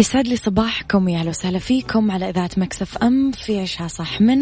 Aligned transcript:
يسعد 0.00 0.28
لي 0.28 0.36
صباحكم 0.36 1.08
يا 1.08 1.18
أهلا 1.18 1.28
وسهلا 1.28 1.58
فيكم 1.58 2.10
على 2.10 2.30
إذاعة 2.30 2.50
Mix 2.56 2.98
FM 2.98 3.32
في 3.32 3.60
عيشها 3.60 3.88
صح 3.88 4.20
من 4.20 4.38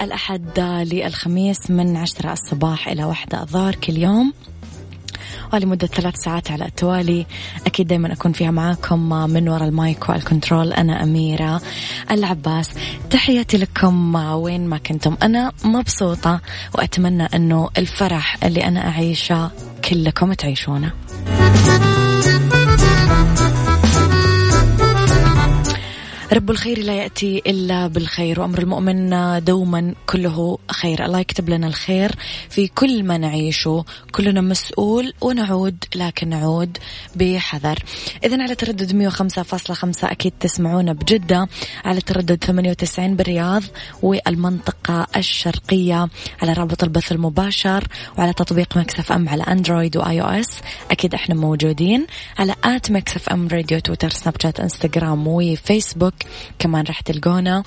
الأحد 0.00 0.60
للخميس 0.60 1.70
من 1.70 1.96
عشرة 1.96 2.32
الصباح 2.32 2.88
إلى 2.88 3.04
واحدة 3.04 3.42
الظهر 3.42 3.74
كل 3.74 3.98
يوم. 3.98 4.32
ولمدة 5.52 5.86
ثلاث 5.86 6.16
ساعات 6.16 6.50
على 6.50 6.66
التوالي. 6.66 7.26
أكيد 7.66 7.86
دايما 7.86 8.12
أكون 8.12 8.32
فيها 8.32 8.50
معاكم 8.50 9.08
من 9.30 9.48
وراء 9.48 9.68
ال 9.68 9.78
mic 9.78 10.08
وال 10.08 10.22
control 10.22 10.72
أنا 10.72 11.02
أميرة 11.02 11.60
العباس. 12.10 12.70
تحياتي 13.10 13.56
لكم 13.56 14.14
وين 14.14 14.66
ما 14.68 14.78
كنتم. 14.78 15.16
أنا 15.22 15.52
مبسوطة 15.64 16.40
وأتمنى 16.74 17.24
أنه 17.24 17.70
الفرح 17.78 18.44
اللي 18.44 18.64
أنا 18.64 18.88
أعيشه 18.88 19.50
كلكم 19.88 20.32
تعيشونه. 20.32 20.92
رب 26.34 26.50
الخير 26.50 26.78
لا 26.78 26.92
يأتي 26.94 27.42
إلا 27.46 27.86
بالخير 27.86 28.40
وأمر 28.40 28.58
المؤمن 28.58 29.10
دوما 29.44 29.94
كله 30.06 30.58
خير. 30.70 31.04
الله 31.04 31.20
يكتب 31.20 31.48
لنا 31.48 31.66
الخير 31.66 32.14
في 32.50 32.68
كل 32.68 33.02
ما 33.04 33.18
نعيشه. 33.18 33.84
كلنا 34.12 34.40
مسؤول 34.40 35.12
ونعود 35.20 35.84
لكن 35.94 36.28
نعود 36.28 36.78
بحذر. 37.16 37.78
إذا 38.24 38.42
على 38.42 38.54
تردد 38.54 38.92
105.5 38.92 40.04
أكيد 40.04 40.32
تسمعونا 40.40 40.92
بجدة. 40.92 41.48
على 41.84 42.00
تردد 42.00 42.44
98 42.44 43.16
بالرياض 43.16 43.62
والمنطقة 44.02 45.06
الشرقية. 45.16 46.08
على 46.42 46.52
رابط 46.52 46.84
البث 46.84 47.12
المباشر. 47.12 47.88
وعلى 48.18 48.32
تطبيق 48.32 48.76
Mix 48.76 49.12
FM 49.12 49.28
على 49.28 49.42
أندرويد 49.42 49.96
و 49.96 50.20
iOS. 50.20 50.50
أكيد 50.90 51.14
إحنا 51.14 51.34
موجودين. 51.34 52.06
على 52.38 52.54
at 52.64 52.90
Mix 52.90 53.28
FM 53.28 53.48
Radio 53.48 53.78
تويتر 53.78 54.10
سناب 54.10 54.34
شات 54.42 54.60
إنستغرام 54.60 55.26
وفيسبوك. 55.26 56.14
كمان 56.58 56.84
راح 56.84 57.00
تلقونا. 57.00 57.62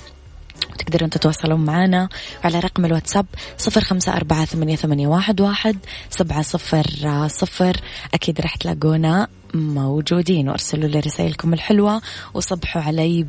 وتقدرون 0.74 1.10
تتواصلون 1.10 1.66
معنا 1.66 2.10
على 2.44 2.60
رقم 2.60 2.86
الواتساب 2.86 3.26
صفر 3.58 3.82
خمسة 3.82 4.14
أربعة 4.14 4.46
ثمانية, 4.46 4.76
ثمانية 4.76 5.08
واحد, 5.08 5.42
واحد 5.42 5.78
سبعة 6.10 6.42
صفر 6.42 7.28
صفر. 7.28 7.78
أكيد 8.14 8.42
راح 8.42 8.56
تلاقونا 8.56 9.28
موجودين. 9.54 10.50
وأرسلوا 10.50 10.90
لي 10.90 11.00
رسائلكم 11.00 11.54
الحلوة 11.54 12.02
وصبحوا 12.34 12.82
علي 12.82 13.24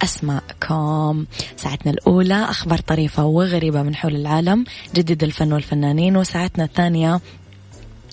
بأسماءكم. 0.00 1.26
ساعتنا 1.56 1.92
الأولى 1.92 2.44
أخبار 2.44 2.78
طريفة 2.78 3.24
وغريبة 3.24 3.82
من 3.82 3.94
حول 3.94 4.16
العالم 4.16 4.64
جديد 4.94 5.24
الفن 5.24 5.52
والفنانين 5.52 6.16
وساعتنا 6.16 6.64
الثانية 6.64 7.20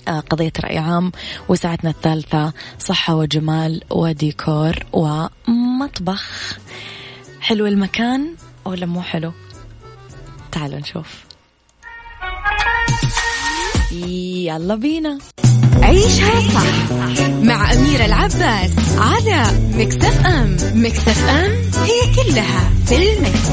قضية 0.08 0.52
رأي 0.64 0.78
عام 0.78 1.12
وساعتنا 1.48 1.90
الثالثة 1.90 2.52
صحة 2.78 3.14
وجمال 3.14 3.82
وديكور 3.90 4.74
ومطبخ. 4.92 6.58
حلو 7.40 7.66
المكان 7.66 8.34
ولا 8.64 8.86
مو 8.86 9.02
حلو؟ 9.02 9.32
تعالوا 10.52 10.78
نشوف. 10.78 11.24
يلا 13.92 14.74
بينا. 14.74 15.18
عيشها 15.82 16.40
صح 16.40 16.92
مع 17.42 17.72
أميرة 17.72 18.04
العباس 18.04 18.70
على 18.98 19.42
مكتف 19.74 20.26
أم 20.26 20.56
مكتف 20.74 21.28
أم 21.28 21.50
هي 21.84 22.14
كلها 22.16 22.70
في 22.86 23.12
المكس. 23.12 23.48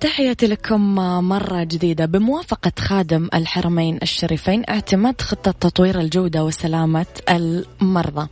تحياتي 0.00 0.46
لكم 0.46 0.94
مرة 1.28 1.64
جديدة. 1.64 2.06
بموافقة 2.06 2.72
خادم 2.78 3.28
الحرمين 3.34 3.98
الشريفين 4.02 4.62
اعتماد 4.68 5.20
خطة 5.20 5.50
تطوير 5.50 6.00
الجودة 6.00 6.44
وسلامة 6.44 7.06
المرضى. 7.30 8.28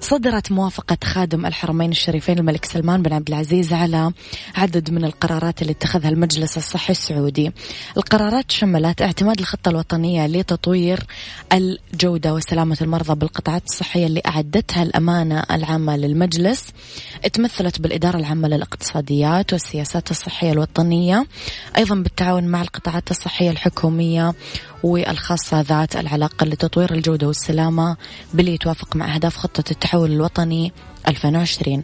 صدرت 0.00 0.52
موافقة 0.52 0.98
خادم 1.04 1.46
الحرمين 1.46 1.90
الشريفين 1.90 2.38
الملك 2.38 2.64
سلمان 2.64 3.02
بن 3.02 3.12
عبد 3.12 3.28
العزيز 3.28 3.72
على 3.72 4.12
عدد 4.54 4.90
من 4.90 5.04
القرارات 5.04 5.62
اللي 5.62 5.72
اتخذها 5.72 6.08
المجلس 6.08 6.56
الصحي 6.56 6.90
السعودي. 6.90 7.52
القرارات 7.96 8.50
شملت 8.50 9.02
اعتماد 9.02 9.38
الخطة 9.38 9.68
الوطنية 9.68 10.26
لتطوير 10.26 11.06
الجودة 11.52 12.34
وسلامة 12.34 12.76
المرضى 12.82 13.14
بالقطاعات 13.14 13.62
الصحية 13.64 14.06
اللي 14.06 14.22
أعدتها 14.26 14.82
الأمانة 14.82 15.42
العامة 15.50 15.96
للمجلس. 15.96 16.72
تمثلت 17.32 17.80
بالإدارة 17.80 18.16
العامة 18.16 18.48
للاقتصاديات 18.48 19.52
والسياسات 19.52 20.10
الصحية 20.10 20.52
الوطنية. 20.52 21.05
أيضا 21.76 21.94
بالتعاون 21.94 22.44
مع 22.44 22.62
القطاعات 22.62 23.10
الصحية 23.10 23.50
الحكومية 23.50 24.34
والخاصة 24.82 25.60
ذات 25.60 25.96
العلاقة 25.96 26.46
لتطوير 26.46 26.94
الجودة 26.94 27.26
والسلامة 27.26 27.96
باللي 28.34 28.54
يتوافق 28.54 28.96
مع 28.96 29.14
أهداف 29.14 29.36
خطة 29.36 29.64
التحول 29.70 30.12
الوطني 30.12 30.72
2020 31.08 31.82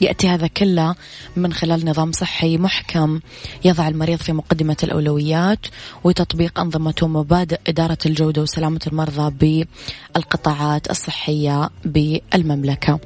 يأتي 0.00 0.28
هذا 0.28 0.46
كله 0.46 0.94
من 1.36 1.52
خلال 1.52 1.86
نظام 1.86 2.12
صحي 2.12 2.58
محكم 2.58 3.20
يضع 3.64 3.88
المريض 3.88 4.18
في 4.18 4.32
مقدمة 4.32 4.76
الأولويات 4.82 5.66
وتطبيق 6.04 6.60
أنظمة 6.60 6.94
ومبادئ 7.02 7.60
إدارة 7.66 7.98
الجودة 8.06 8.42
وسلامة 8.42 8.80
المرضى 8.86 9.66
بالقطاعات 10.14 10.90
الصحية 10.90 11.70
بالمملكة. 11.84 13.00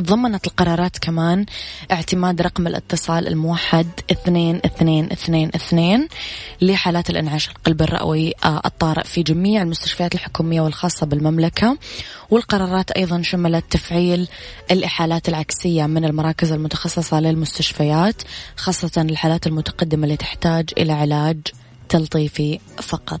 تضمنت 0.00 0.46
القرارات 0.46 0.98
كمان 0.98 1.46
اعتماد 1.92 2.42
رقم 2.42 2.66
الاتصال 2.66 3.28
الموحد 3.28 3.86
اثنين 4.10 4.60
اثنين 4.64 5.12
اثنين 5.12 5.50
اثنين 5.54 6.08
لحالات 6.60 7.10
الانعاش 7.10 7.48
القلبي 7.48 7.84
الرئوي 7.84 8.34
آه، 8.44 8.60
الطارئ 8.64 9.04
في 9.04 9.22
جميع 9.22 9.62
المستشفيات 9.62 10.14
الحكومية 10.14 10.60
والخاصة 10.60 11.06
بالمملكة 11.06 11.78
والقرارات 12.30 12.90
أيضا 12.90 13.22
شملت 13.22 13.64
تفعيل 13.70 14.28
الإحالات 14.70 15.28
العكسية 15.28 15.86
من 15.86 16.04
المراكز 16.04 16.52
المتخصصة 16.52 17.20
للمستشفيات 17.20 18.22
خاصة 18.56 19.02
الحالات 19.02 19.46
المتقدمة 19.46 20.04
اللي 20.04 20.16
تحتاج 20.16 20.70
إلى 20.78 20.92
علاج 20.92 21.38
تلطيفي 21.88 22.60
فقط. 22.82 23.20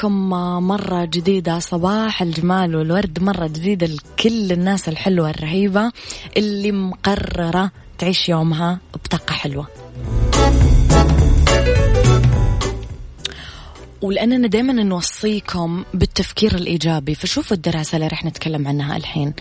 لكم 0.00 0.30
مرة 0.68 1.04
جديدة 1.04 1.58
صباح 1.58 2.22
الجمال 2.22 2.76
والورد 2.76 3.22
مرة 3.22 3.46
جديدة 3.46 3.86
لكل 3.86 4.52
الناس 4.52 4.88
الحلوة 4.88 5.30
الرهيبة 5.30 5.92
اللي 6.36 6.72
مقررة 6.72 7.70
تعيش 7.98 8.28
يومها 8.28 8.78
بطاقة 8.94 9.32
حلوة. 9.32 9.79
ولأننا 14.02 14.48
دائما 14.48 14.72
نوصيكم 14.72 15.84
بالتفكير 15.94 16.54
الإيجابي 16.54 17.14
فشوفوا 17.14 17.56
الدراسة 17.56 17.96
اللي 17.96 18.06
رح 18.06 18.24
نتكلم 18.24 18.68
عنها 18.68 18.96
الحين. 18.96 19.34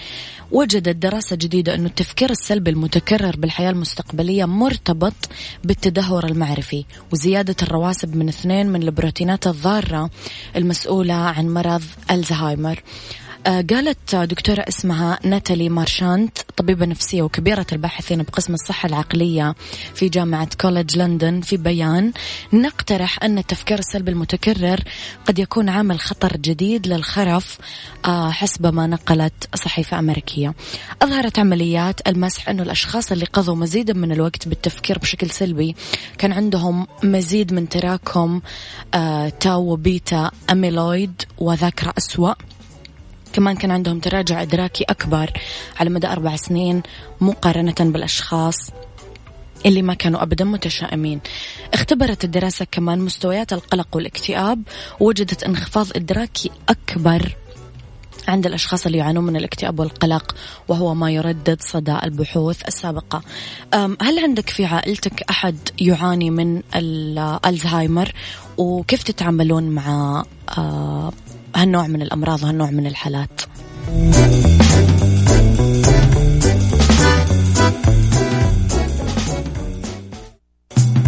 وجدت 0.52 0.96
دراسة 0.96 1.36
جديدة 1.36 1.76
أنه 1.76 1.86
التفكير 1.88 2.30
السلبي 2.30 2.72
المتكرر 2.72 3.36
بالحياة 3.38 3.70
المستقبلية 3.70 4.46
مرتبط 4.46 5.14
بالتدهور 5.64 6.26
المعرفي 6.26 6.86
وزيادة 7.12 7.56
الرواسب 7.64 8.16
من 8.16 8.28
اثنين 8.28 8.70
من 8.70 8.84
البروتينات 8.84 9.48
الضارة 9.48 10.10
المسؤولة 10.56 11.14
عن 11.14 11.54
مرض 11.54 11.84
الزهايمر. 12.12 12.84
قالت 13.46 14.16
دكتورة 14.16 14.66
اسمها 14.70 15.20
ناتالي 15.24 15.70
مارشانت 15.70 16.38
طبيبة 16.58 16.86
نفسية 16.86 17.22
وكبيرة 17.22 17.66
الباحثين 17.72 18.24
بقسم 18.24 18.54
الصحة 18.54 18.88
العقلية 18.88 19.56
في 19.94 20.10
جامعة 20.10 20.48
كوليدج 20.62 20.98
لندن 20.98 21.42
في 21.42 21.58
بيان 21.58 22.12
نقترح 22.54 23.24
أن 23.24 23.38
التفكير 23.38 23.80
السلبي 23.80 24.12
المتكرر 24.12 24.80
قد 25.26 25.40
يكون 25.40 25.70
عامل 25.70 26.00
خطر 26.00 26.38
جديد 26.38 26.88
للخرف 26.88 27.58
آه، 28.06 28.32
حسب 28.32 28.74
ما 28.74 28.88
نقلت 28.88 29.56
صحيفة 29.56 30.00
أمريكية. 30.00 30.54
أظهرت 31.02 31.40
عمليات 31.40 32.08
المسح 32.08 32.50
أنه 32.50 32.64
الأشخاص 32.64 33.12
اللي 33.12 33.26
قضوا 33.26 33.56
مزيدا 33.56 33.94
من 33.94 34.12
الوقت 34.12 34.48
بالتفكير 34.48 35.00
بشكل 35.00 35.30
سلبي 35.30 35.76
كان 36.18 36.32
عندهم 36.34 36.88
مزيد 37.04 37.54
من 37.54 37.70
تراكم 37.70 38.42
آه، 38.94 39.30
تاو 39.30 39.74
وبيتا 39.74 40.32
أميلويد 40.52 41.22
وذاكرة 41.38 41.94
أسوأ. 41.98 42.34
كمان 43.34 43.56
كان 43.56 43.72
عندهم 43.72 44.00
تراجع 44.00 44.42
إدراكي 44.42 44.84
أكبر 44.84 45.32
على 45.80 45.90
مدى 45.90 46.08
أربع 46.08 46.36
سنين 46.36 46.84
مقارنة 47.22 47.76
بالأشخاص 47.80 48.72
اللي 49.66 49.82
ما 49.82 49.94
كانوا 49.94 50.24
أبدا 50.24 50.46
متشائمين. 50.46 51.20
اختبرت 51.74 52.24
الدراسة 52.24 52.68
كمان 52.72 53.00
مستويات 53.00 53.54
القلق 53.54 53.96
والاكتئاب 53.96 54.64
ووجدت 55.00 55.44
انخفاض 55.44 55.88
إدراكي 55.96 56.52
أكبر 56.70 57.36
عند 58.28 58.46
الأشخاص 58.46 58.86
اللي 58.86 58.98
يعانون 58.98 59.24
من 59.24 59.36
الاكتئاب 59.36 59.80
والقلق 59.80 60.36
وهو 60.68 60.94
ما 60.96 61.12
يردد 61.12 61.62
صدى 61.62 61.98
البحوث 62.04 62.68
السابقة. 62.68 63.22
هل 64.02 64.20
عندك 64.24 64.50
في 64.50 64.66
عائلتك 64.66 65.24
أحد 65.30 65.58
يعاني 65.82 66.30
من 66.30 66.62
الزهايمر؟ 67.46 68.14
وكيف 68.58 69.04
تتعاملون 69.04 69.64
مع 69.70 70.24
آه، 70.58 71.12
هالنوع 71.56 71.88
من 71.88 72.02
الأمراض 72.02 72.44
وهالنوع 72.44 72.72
من 72.72 72.88
الحالات 72.88 73.42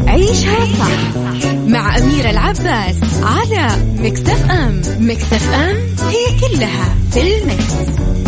عيشها 0.07 0.65
صح 0.65 1.15
مع 1.67 1.97
أميرة 1.97 2.29
العباس 2.29 2.95
على 3.23 3.69
مكتف 3.99 4.51
أم 4.51 4.81
مكتف 4.99 5.53
أم 5.53 5.77
هي 6.09 6.39
كلها 6.39 6.95
في 7.11 7.21
المكس. 7.21 8.20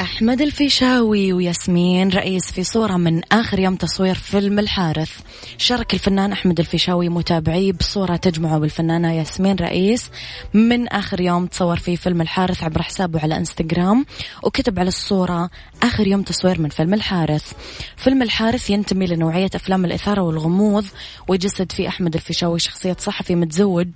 أحمد 0.00 0.40
الفيشاوي 0.42 1.32
وياسمين 1.32 2.10
رئيس 2.10 2.52
في 2.52 2.64
صورة 2.64 2.96
من 2.96 3.20
آخر 3.32 3.58
يوم 3.58 3.76
تصوير 3.76 4.14
فيلم 4.14 4.58
الحارث. 4.58 5.10
شارك 5.58 5.94
الفنان 5.94 6.32
أحمد 6.32 6.60
الفيشاوي 6.60 7.08
متابعيه 7.08 7.72
بصورة 7.72 8.16
تجمعه 8.16 8.58
بالفنانة 8.58 9.12
ياسمين 9.12 9.56
رئيس. 9.56 10.10
من 10.54 10.88
آخر 10.88 11.20
يوم 11.20 11.46
تصور 11.46 11.76
فيه 11.76 11.96
فيلم 11.96 12.20
الحارث 12.20 12.62
عبر 12.62 12.82
حسابه 12.82 13.20
على 13.20 13.36
إنستغرام 13.36 14.06
وكتب 14.42 14.78
على 14.78 14.88
الصورة 14.88 15.50
آخر 15.82 16.06
يوم 16.06 16.22
تصوير 16.22 16.60
من 16.60 16.68
فيلم 16.68 16.94
الحارث. 16.94 17.52
فيلم 17.96 18.22
الحارث 18.22 18.70
ينتمي 18.70 19.06
لنوعية 19.06 19.50
أفلام 19.54 19.84
الإثارة 19.84 20.22
والغموض 20.22 20.84
ويجسد 21.28 21.72
فيه 21.72 21.88
أحمد 21.88 22.14
الفيشاوي 22.14 22.58
شخصية 22.58 22.96
صحفي 22.98 23.34
متزوج 23.34 23.88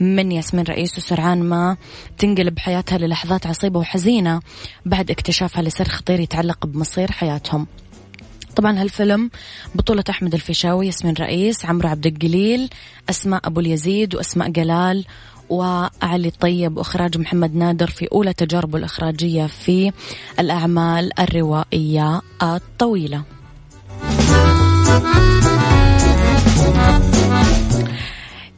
من 0.00 0.32
ياسمين 0.32 0.64
رئيس 0.64 0.98
وسرعان 0.98 1.42
ما 1.42 1.76
تنقلب 2.18 2.58
حياتها 2.58 2.98
للحظات 2.98 3.46
عصيبة 3.46 3.80
وحزينة 3.80 4.40
بعد 4.86 5.10
اكتشافها 5.10 5.62
لسر 5.62 5.88
خطير 5.88 6.20
يتعلق 6.20 6.66
بمصير 6.66 7.12
حياتهم. 7.12 7.66
طبعا 8.56 8.82
هالفيلم 8.82 9.30
بطولة 9.74 10.04
أحمد 10.10 10.34
الفيشاوي 10.34 10.86
ياسمين 10.86 11.14
رئيس 11.20 11.64
عمرو 11.66 11.88
عبد 11.88 12.06
الجليل 12.06 12.70
أسماء 13.10 13.40
أبو 13.44 13.60
اليزيد 13.60 14.14
وأسماء 14.14 14.48
جلال 14.48 15.04
وعلي 15.48 16.30
طيب 16.40 16.76
وإخراج 16.76 17.18
محمد 17.18 17.54
نادر 17.54 17.86
في 17.86 18.08
أولى 18.12 18.32
تجاربه 18.32 18.78
الإخراجية 18.78 19.46
في 19.46 19.92
الأعمال 20.38 21.20
الروائية 21.20 22.20
الطويلة. 22.42 23.22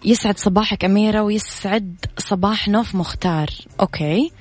يسعد 0.05 0.39
صباحك 0.39 0.85
أميرة 0.85 1.21
ويسعد 1.23 1.97
صباح 2.19 2.69
نوف 2.69 2.95
مختار. 2.95 3.51
أوكي. 3.81 4.33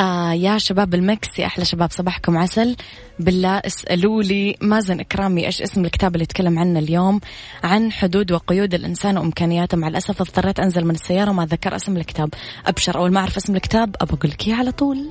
آه 0.00 0.32
يا 0.32 0.58
شباب 0.58 0.94
ال 0.94 1.05
Mix 1.05 1.38
يا 1.38 1.46
أحلى 1.46 1.64
شباب 1.64 1.90
صباحكم 1.90 2.38
عسل. 2.38 2.76
بالله 3.18 3.56
اسألوا 3.58 4.22
لي 4.22 4.56
مازن 4.60 5.00
إكرامي 5.00 5.46
إيش 5.46 5.62
اسم 5.62 5.84
الكتاب 5.84 6.14
اللي 6.14 6.22
يتكلم 6.22 6.58
عنه 6.58 6.78
اليوم؟ 6.78 7.20
عن 7.64 7.92
حدود 7.92 8.32
وقيود 8.32 8.74
الإنسان 8.74 9.18
وإمكانياته. 9.18 9.76
مع 9.76 9.88
الأسف 9.88 10.20
اضطريت 10.20 10.60
أنزل 10.60 10.84
من 10.84 10.94
السيارة 10.94 11.30
وما 11.30 11.46
ذكر 11.46 11.76
اسم 11.76 11.96
الكتاب. 11.96 12.28
أبشر 12.66 12.98
أول 12.98 13.12
ما 13.12 13.20
أعرف 13.20 13.36
اسم 13.36 13.56
الكتاب 13.56 13.96
أبغى 14.00 14.18
أقول 14.18 14.30
لك 14.30 14.48
على 14.48 14.72
طول. 14.72 15.10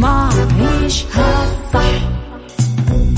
ما 0.00 0.30
عيشها 0.60 1.46
صح 1.72 2.00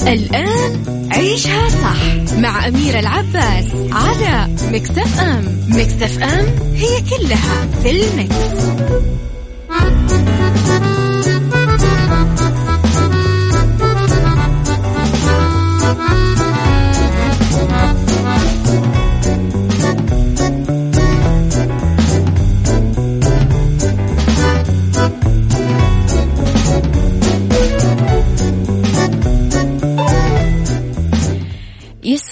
الآن 0.06 0.82
عيشها 1.12 1.68
صح 1.68 2.34
مع 2.38 2.68
أميرة 2.68 3.00
العباس 3.00 3.66
على 3.92 4.48
مكتف 4.72 5.20
أم 5.20 5.44
مكتف 5.68 6.22
أم 6.22 6.46
هي 6.74 7.00
كلها 7.00 7.66
في 7.82 7.90
المكس. 7.90 8.62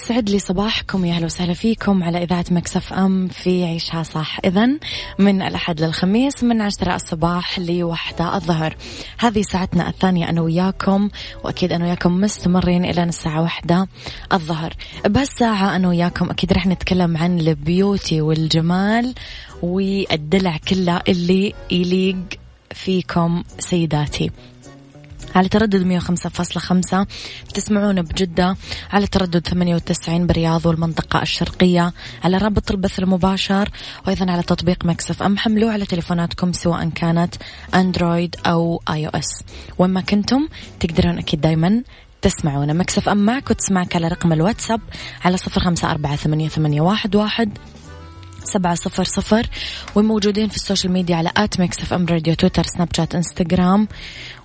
يسعد 0.01 0.29
لي 0.29 0.39
صباحكم 0.39 1.05
يا 1.05 1.13
أهلا 1.13 1.25
وسهلا 1.25 1.53
فيكم 1.53 2.03
على 2.03 2.23
إذاعة 2.23 2.45
Mix 2.51 2.93
FM 2.93 3.27
في 3.27 3.65
عيشها 3.65 4.03
صح 4.03 4.39
اذا 4.45 4.69
من 5.19 5.41
الأحد 5.41 5.81
للخميس 5.81 6.43
من 6.43 6.61
عشرة 6.61 6.95
الصباح 6.95 7.59
لوحدة 7.59 8.35
الظهر. 8.35 8.75
هذه 9.19 9.41
ساعتنا 9.41 9.89
الثانية 9.89 10.29
أنا 10.29 10.41
وياكم 10.41 11.09
وأكيد 11.43 11.71
أنا 11.71 11.85
وياكم 11.85 12.21
مستمرين 12.21 12.85
إلى 12.85 13.03
الساعة 13.03 13.41
واحدة 13.41 13.87
الظهر. 14.33 14.73
بهالساعة 15.05 15.75
أنا 15.75 15.87
وياكم 15.87 16.29
أكيد 16.29 16.53
رح 16.53 16.67
نتكلم 16.67 17.17
عن 17.17 17.39
ال 17.39 17.51
beauty 17.51 18.21
والجمال 18.21 19.13
والدلع 19.61 20.57
كله 20.67 21.01
اللي 21.07 21.53
يليق 21.71 22.17
فيكم 22.71 23.43
سيداتي. 23.59 24.31
على 25.35 25.49
تردد 25.49 25.83
105.5 25.83 27.07
تسمعون 27.53 28.01
بجدة 28.01 28.55
على 28.91 29.07
تردد 29.07 29.47
98 29.47 30.27
برياض 30.27 30.65
والمنطقة 30.65 31.21
الشرقية. 31.21 31.93
على 32.23 32.37
رابط 32.37 32.71
البث 32.71 32.99
المباشر 32.99 33.69
وأيضا 34.07 34.31
على 34.31 34.43
تطبيق 34.43 34.85
Mix 34.85 35.23
FM. 35.23 35.37
حملوه 35.37 35.71
على 35.71 35.85
تليفوناتكم 35.85 36.53
سواء 36.53 36.89
كانت 36.89 37.35
أندرويد 37.75 38.35
أو 38.45 38.81
iOS. 38.89 39.43
وين 39.77 39.89
ما 39.89 40.01
كنتم 40.01 40.47
تقدرون 40.79 41.17
أكيد 41.17 41.41
دايما 41.41 41.83
تسمعونا. 42.21 42.73
Mix 42.73 43.09
FM 43.09 43.17
معك 43.25 43.49
وتسمعك 43.49 43.95
على 43.95 44.07
رقم 44.07 44.33
الواتساب 44.33 44.81
على 45.25 45.37
صفر 45.37 45.61
خمسة 45.61 45.91
أربعة 45.91 46.15
ثمانية, 46.15 46.81
واحد. 47.15 47.57
سبعة 48.43 48.75
صفر 48.75 49.03
صفر. 49.03 49.47
وموجودين 49.95 50.49
في 50.49 50.55
السوشيال 50.55 50.93
ميديا 50.93 51.15
على 51.15 51.31
at 51.37 51.59
Mix 51.59 51.79
FM 51.79 52.05
Radio 52.05 52.33
تويتر 52.33 52.63
سناب 52.63 52.89
شات 52.97 53.15
إنستغرام 53.15 53.87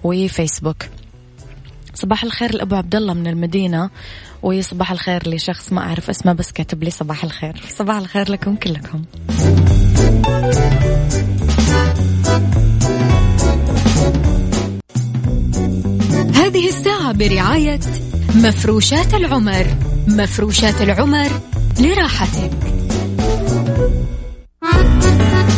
وفيسبوك. 0.05 0.83
صباح 1.95 2.25
الخير 2.25 2.55
لأبو 2.55 2.75
عبد 2.75 2.95
الله 2.95 3.15
من 3.15 3.27
المدينة 3.27 3.91
وصباح 4.43 4.93
الخير 4.93 5.29
لشخص 5.29 5.73
ما 5.73 5.81
أعرف 5.81 6.11
اسمه 6.11 6.33
بس 6.33 6.53
كاتب 6.53 6.85
لي 6.85 6.91
صباح 6.91 7.25
الخير. 7.25 7.63
صباح 7.69 7.97
الخير 7.97 8.31
لكم 8.31 8.57
كلكم. 8.57 9.03
هذه 16.35 16.69
الساعة 16.69 17.13
برعاية 17.13 17.81
مفروشات 18.35 19.15
العمر. 19.15 19.67
مفروشات 20.09 20.83
العمر 20.83 21.31
لراحتك. 21.81 22.51
Thank 23.67 25.51
you. 25.51 25.56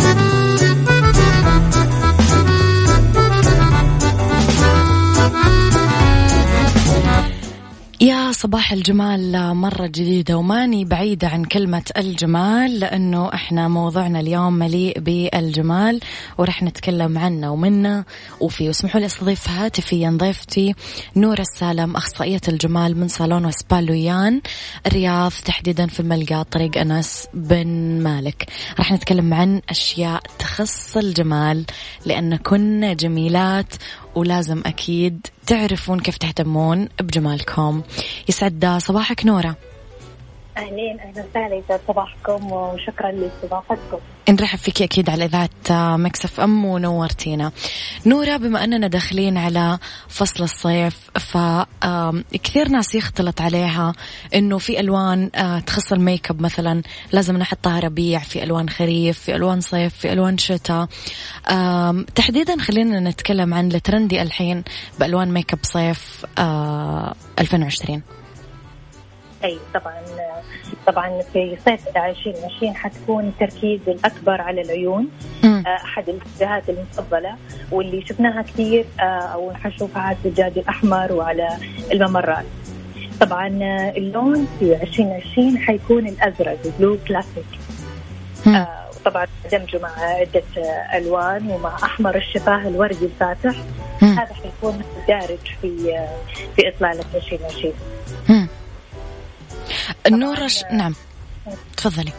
صباح 8.39 8.73
الجمال 8.73 9.55
مرة 9.55 9.87
جديدة 9.87 10.37
وماني 10.37 10.85
بعيدة 10.85 11.29
عن 11.29 11.45
كلمة 11.45 11.83
الجمال 11.97 12.81
لأنه 12.81 13.35
إحنا 13.35 13.69
موضوعنا 13.69 14.21
اليوم 14.21 14.53
مليء 14.53 15.01
بالجمال 15.01 16.01
ورح 16.39 16.63
نتكلم 16.63 17.19
عنه 17.19 17.53
ومنه. 17.53 18.05
وفي 18.41 18.67
واسمحوا 18.67 19.01
لي 19.01 19.07
أستضيف 19.07 19.49
هاتفيا 19.49 20.11
ضيفتي 20.11 20.75
نور 21.17 21.39
السالم 21.39 21.97
أخصائية 21.97 22.41
الجمال 22.49 23.01
من 23.01 23.09
صالون 23.09 23.47
وسبالويان 23.47 24.41
الرياض 24.87 25.33
تحديدا 25.45 25.87
في 25.87 26.01
الملقى 26.01 26.45
طريق 26.45 26.79
أنس 26.79 27.27
بن 27.35 27.67
مالك. 28.03 28.47
رح 28.81 28.93
نتكلم 28.93 29.35
عن 29.35 29.61
أشياء 29.69 30.23
تخص 30.39 30.97
الجمال 30.97 31.65
لأن 32.07 32.37
كنا 32.37 32.93
جميلات 32.93 33.75
ولازم 34.19 34.63
أكيد 34.67 35.27
تعرفون 35.47 36.01
كيف 36.01 36.17
تهتمون 36.17 36.89
بجمالكم. 37.01 37.83
يسعد 38.29 38.79
صباحك 38.79 39.27
نورة. 39.27 39.57
أهلين 40.59 41.01
أهلا 41.01 41.25
وسهلا 41.31 41.55
يسعد 41.55 41.81
صباحكم 41.89 42.53
وشكرا 42.53 43.11
لاستضافتكم. 43.13 43.99
نرحب 44.29 44.59
فيك 44.59 44.83
أكيد 44.83 45.11
على 45.11 45.25
إذاعة 45.25 45.97
Mix 45.97 46.41
FM 46.41 46.65
ونورتينا. 46.65 47.53
نورة 48.07 48.37
بما 48.37 48.65
أننا 48.65 48.89
داخلين 48.89 49.37
على 49.37 49.79
فصل 50.09 50.45
الصيف 50.45 51.11
فكثير 51.15 52.69
ناس 52.69 52.95
يختلط 52.95 53.41
عليها 53.41 53.93
إنه 54.35 54.59
في 54.59 54.81
ألوان 54.81 55.31
آه، 55.35 55.59
تخص 55.61 55.93
الميك 55.93 56.31
اب 56.31 56.43
مثلا 56.43 56.83
لازم 57.13 57.37
نحطها 57.37 57.81
ربيع، 57.81 58.19
في 58.19 58.43
ألوان 58.43 58.69
خريف، 58.69 59.19
في 59.19 59.35
ألوان 59.35 59.61
صيف، 59.61 59.95
في 59.95 60.13
ألوان 60.13 60.39
شتاء. 60.39 60.87
تحديدا 62.15 62.59
خلينا 62.61 63.01
نتكلم 63.01 63.55
عن 63.55 63.73
ال 63.73 63.80
trendy 63.80 64.23
الحين 64.23 64.65
بألوان 65.01 65.33
ميك 65.33 65.53
اب 65.53 65.59
صيف 65.63 66.27
2020. 67.39 68.03
آه، 68.15 68.19
أي 69.45 69.59
طبعا 69.75 69.95
طبعا 70.89 71.23
في 71.33 71.57
صيف 71.65 71.89
2020 71.97 72.77
حتكون 72.77 73.25
التركيز 73.25 73.81
الأكبر 73.89 74.41
على 74.41 74.61
العيون. 74.61 75.09
آه، 75.45 75.77
أحد 75.85 76.09
الاتجاهات 76.09 76.69
المفضلة 76.69 77.37
واللي 77.73 78.07
شفناها 78.07 78.43
كثير 78.43 78.85
آه، 79.01 79.03
أو 79.03 79.53
حنشوفها 79.55 80.03
على 80.03 80.17
السجاد 80.25 80.59
الأحمر 80.59 81.13
وعلى 81.13 81.49
الممرات. 81.93 82.45
طبعا 83.21 83.47
آه، 83.63 83.93
اللون 83.97 84.47
في 84.59 84.83
2020 84.83 85.59
حيكون 85.59 86.07
الأزرق 86.07 86.59
blue 86.79 86.99
classic 87.09 87.47
طبعا 89.05 89.27
دمجه 89.53 89.79
مع 89.79 90.01
عدة 90.01 90.43
ألوان 90.95 91.51
ومع 91.51 91.77
أحمر 91.83 92.17
الشفاه 92.17 92.69
الوردي 92.69 93.05
الفاتح. 93.05 93.57
هذا 94.01 94.35
حيكون 94.35 94.83
دارج 95.09 95.39
في 95.63 95.99
في 96.57 96.69
إطلالة 96.69 97.05
2020 97.15 98.48
نورش 100.11 100.65
نعم. 100.73 100.95
تفضلي. 101.77 102.13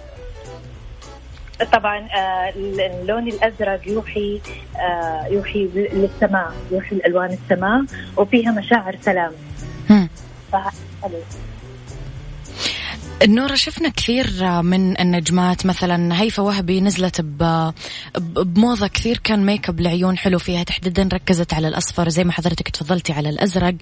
طبعا 1.73 1.97
آه، 1.97 2.53
اللون 2.55 3.27
الأزرق 3.27 3.87
يوحي 3.87 4.41
آه، 4.75 5.27
يوحي 5.27 5.69
للسماء 5.75 6.53
يوحي 6.71 6.95
الالوان 6.95 7.37
السماء 7.43 7.85
وفيها 8.17 8.51
مشاعر 8.51 8.95
سلام. 9.01 9.31
نورة 13.23 13.55
شفنا 13.55 13.89
كثير 13.89 14.61
من 14.61 14.99
النجمات 14.99 15.65
مثلا 15.65 16.21
هيفا 16.21 16.43
وهبي 16.43 16.81
نزلت 16.81 17.21
بموضة 18.35 18.87
كثير 18.87 19.17
كان 19.23 19.45
ميك 19.45 19.69
اب 19.69 19.79
العيون 19.79 20.17
حلو 20.17 20.39
فيها 20.39 20.63
تحديدا 20.63 21.09
ركزت 21.13 21.53
على 21.53 21.67
الأصفر 21.67 22.09
زي 22.09 22.23
ما 22.23 22.31
حضرتك 22.31 22.69
تفضلتي 22.69 23.13
على 23.13 23.29
الأزرق. 23.29 23.75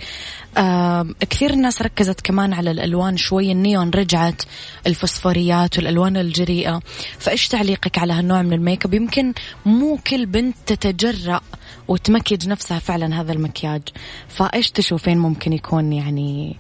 كثير 1.30 1.50
الناس 1.50 1.82
ركزت 1.82 2.22
كمان 2.22 2.54
على 2.54 2.72
الألوان 2.72 3.18
شوي 3.18 3.52
النيون 3.52 3.90
رجعت 3.90 4.42
الفوسفوريات 4.88 5.78
والألوان 5.78 6.18
الجريئة. 6.18 6.82
فإيش 7.20 7.48
تعليقك 7.48 7.98
على 7.98 8.14
هالنوع 8.14 8.42
من 8.42 8.54
الميك 8.54 8.86
اب 8.86 8.94
يمكن 8.94 9.34
مو 9.66 10.00
كل 10.08 10.26
بنت 10.26 10.56
تتجرأ 10.66 11.42
وتمكج 11.88 12.48
نفسها 12.48 12.80
فعلا 12.80 13.22
هذا 13.22 13.34
المكياج. 13.34 13.82
فإيش 14.28 14.72
تشوفين 14.72 15.18
ممكن 15.18 15.54
يكون 15.54 15.94
يعني 15.94 16.58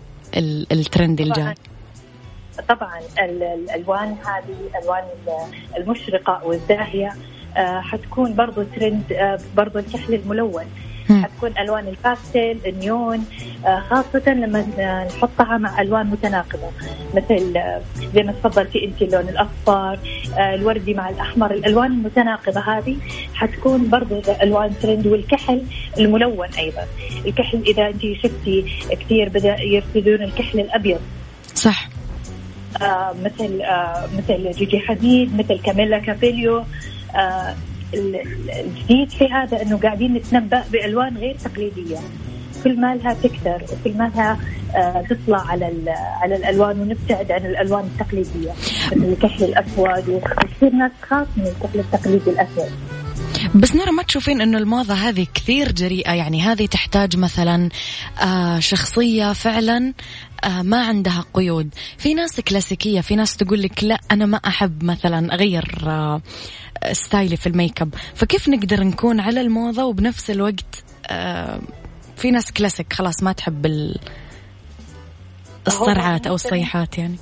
الترند 0.71 1.21
الجاي؟ 1.21 1.55
طبعا 2.69 2.99
الألوان 3.19 4.15
هذه 4.25 4.83
ألوان 4.83 5.03
المشرقة 5.77 6.41
والزاهيه 6.45 7.13
آه، 7.57 7.81
حتكون 7.81 8.35
برضو 8.35 8.63
ترند 8.63 9.13
آه، 9.13 9.39
برضو 9.57 9.79
الكحل 9.79 10.13
الملون. 10.13 10.65
حتكون 11.23 11.57
ألوان 11.59 11.87
الباستل 11.87 12.57
النيون 12.65 13.25
آه، 13.65 13.79
خاصة 13.79 14.33
لما 14.33 14.65
نحطها 15.05 15.57
مع 15.57 15.81
ألوان 15.81 16.07
متناقضة. 16.07 16.71
مثل 17.15 17.53
زي 18.13 18.23
ما 18.23 18.31
تفضلتي 18.31 18.85
انت 18.85 19.01
اللون 19.01 19.29
الأصفر 19.29 19.99
الوردي 20.37 20.93
مع 20.93 21.09
الأحمر. 21.09 21.51
الألوان 21.51 21.91
المتناقضة 21.91 22.59
هذه 22.59 22.97
حتكون 23.33 23.89
برضو 23.89 24.21
ألوان 24.41 24.73
ترند 24.81 25.07
والكحل 25.07 25.63
الملون 25.97 26.47
أيضا. 26.57 26.83
الكحل 27.25 27.63
إذا 27.67 27.87
انت 27.87 28.01
شفتي 28.23 28.65
كثير 28.91 29.29
بدأ 29.29 29.61
يرتدون 29.61 30.21
الكحل 30.21 30.59
الأبيض. 30.59 30.99
صح. 31.55 31.96
مثل 33.23 33.61
آه 33.61 34.07
مثل 34.17 34.51
جيجي 34.51 34.79
حديد 34.79 35.37
مثل 35.39 35.59
كاميلا 35.59 35.99
كابيليو 35.99 36.63
آه 37.15 37.55
الجديد 37.93 39.09
في 39.09 39.27
هذا 39.27 39.61
إنه 39.61 39.77
قاعدين 39.77 40.13
نتنبأ 40.13 40.63
بألوان 40.71 41.17
غير 41.17 41.35
تقليدية. 41.35 41.97
كل 42.63 42.79
ما 42.79 42.95
لها 42.95 43.13
تكثر 43.13 43.61
وكل 43.63 43.97
ما 43.97 44.11
لها 44.15 44.39
آه 44.75 45.01
تطلع 45.09 45.47
على 45.47 45.91
على 46.21 46.35
الألوان 46.35 46.79
ونبتعد 46.79 47.31
عن 47.31 47.45
الألوان 47.45 47.83
التقليدية 47.83 48.51
مثل 48.91 49.05
الكحل 49.05 49.43
الأسود 49.43 50.09
وكثير 50.09 50.73
ناس 50.73 50.91
تخاف 51.01 51.27
من 51.37 51.47
الكحل 51.47 51.79
التقليدي 51.79 52.29
الأسود. 52.29 52.71
بس 53.55 53.75
نورة 53.75 53.91
ما 53.91 54.03
تشوفين 54.03 54.41
إنه 54.41 54.57
الموضة 54.57 54.93
هذه 54.93 55.27
كثير 55.33 55.71
جريئة؟ 55.71 56.11
يعني 56.11 56.41
هذه 56.41 56.65
تحتاج 56.65 57.17
مثلا 57.17 57.69
آه 58.21 58.59
شخصية 58.59 59.33
فعلا 59.33 59.93
آه 60.43 60.61
ما 60.61 60.85
عندها 60.85 61.25
قيود. 61.33 61.69
في 61.97 62.13
ناس 62.13 62.39
كلاسيكية 62.39 63.01
في 63.01 63.15
ناس 63.15 63.37
تقول 63.37 63.61
لك 63.61 63.83
لا 63.83 63.99
أنا 64.11 64.25
ما 64.25 64.37
أحب 64.37 64.83
مثلا 64.83 65.33
أغير 65.33 65.83
آه 65.87 66.21
style 66.91 67.30
ي 67.30 67.37
في 67.37 67.47
الميك 67.47 67.81
اب 67.81 67.93
فكيف 68.15 68.49
نقدر 68.49 68.83
نكون 68.83 69.19
على 69.19 69.41
الموضة 69.41 69.85
وبنفس 69.85 70.29
الوقت 70.31 70.83
آه 71.07 71.61
في 72.17 72.31
ناس 72.31 72.51
كلاسيك 72.51 72.93
خلاص 72.93 73.23
ما 73.23 73.31
تحب 73.31 73.65
الصرعات 75.67 76.27
أو 76.27 76.35
الصيحات 76.35 76.97
يعني؟ 76.97 77.15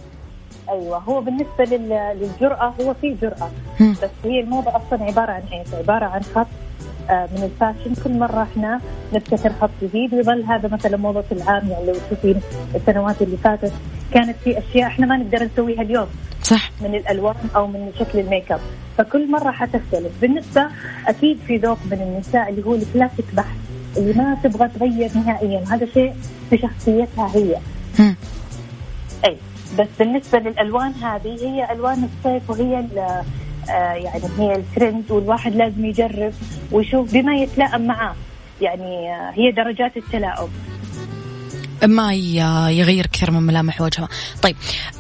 أيوه 0.69 0.98
هو 0.98 1.22
بالنسبة 1.22 1.65
للجرأة 2.13 2.74
هو 2.81 2.93
في 2.93 3.15
جرأة. 3.22 3.51
بس 4.03 4.10
هي 4.24 4.39
الموضه 4.39 4.69
أصلا 4.69 5.03
عبارة 5.03 5.31
عن 5.31 5.41
إيش؟ 5.53 5.74
عبارة 5.74 6.05
عن 6.05 6.22
خط 6.22 6.48
آه، 7.10 7.29
من 7.38 7.43
ال 7.43 7.50
fashion. 7.50 8.03
كل 8.03 8.19
مرة 8.19 8.43
إحنا 8.43 8.81
نبتكر 9.13 9.51
خط 9.62 9.69
جديد 9.81 10.13
ويظل 10.13 10.43
هذا 10.43 10.69
مثلا 10.69 10.98
موضه 10.98 11.24
العام 11.31 11.69
يعني 11.69 11.86
لو 11.86 11.93
تشوفين 11.93 12.41
السنوات 12.75 13.22
اللي 13.22 13.38
فاتت 13.38 13.72
كانت 14.13 14.36
في 14.43 14.57
أشياء 14.57 14.88
إحنا 14.88 15.05
ما 15.05 15.17
نقدر 15.17 15.43
نسويها 15.43 15.81
اليوم. 15.81 16.07
صح. 16.43 16.72
من 16.81 16.95
الألوان 16.95 17.36
أو 17.55 17.67
من 17.67 17.91
شكل 18.00 18.19
الميك 18.19 18.51
أب. 18.51 18.60
فكل 18.98 19.31
مرة 19.31 19.51
حتختلف. 19.51 20.12
بالنسبة 20.22 20.67
أكيد 21.07 21.39
في 21.48 21.57
ذوق 21.57 21.77
من 21.91 22.01
النساء 22.01 22.50
اللي 22.50 22.65
هو 22.65 22.75
الكلاسيك 22.75 23.25
بحت 23.34 23.55
اللي 23.98 24.13
ما 24.13 24.38
تبغى 24.43 24.67
تغير 24.67 25.10
نهائيا. 25.15 25.63
هذا 25.69 25.86
شيء 25.93 26.13
في 26.50 26.57
شخصيتها 26.57 27.31
هي. 27.36 27.57
بس 29.79 29.88
بالنسبة 30.00 30.39
للألوان 30.39 30.93
هذه 30.93 31.38
هي 31.41 31.72
ألوان 31.72 32.10
الصيف 32.10 32.50
وهي 32.50 32.86
آه، 33.69 33.93
يعني 33.93 34.24
هي 34.38 34.55
الترند 34.55 35.12
والواحد 35.12 35.55
لازم 35.55 35.86
يجرب 35.86 36.34
ويشوف 36.72 37.13
بما 37.13 37.36
يتلائم 37.36 37.88
معاه. 37.88 38.15
يعني 38.62 39.15
آه، 39.15 39.31
هي 39.36 39.51
درجات 39.51 39.98
التلاؤم 39.98 40.50
ما 41.84 42.13
يغير 42.69 43.05
كثير 43.05 43.31
من 43.31 43.41
ملامح 43.41 43.81
وجهه. 43.81 44.10
طيب 44.41 44.55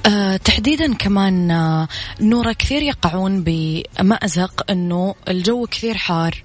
أه 0.05 0.37
تحديدا 0.37 0.93
كمان 0.93 1.51
آه 1.51 1.87
نورة 2.21 2.51
كثير 2.51 2.81
يقعون 2.81 3.43
بمأزق 3.43 4.71
أنه 4.71 5.15
الجو 5.27 5.65
كثير 5.65 5.97
حار 5.97 6.43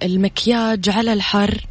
والمكياج 0.00 0.88
على 0.88 1.12
الحر 1.12 1.66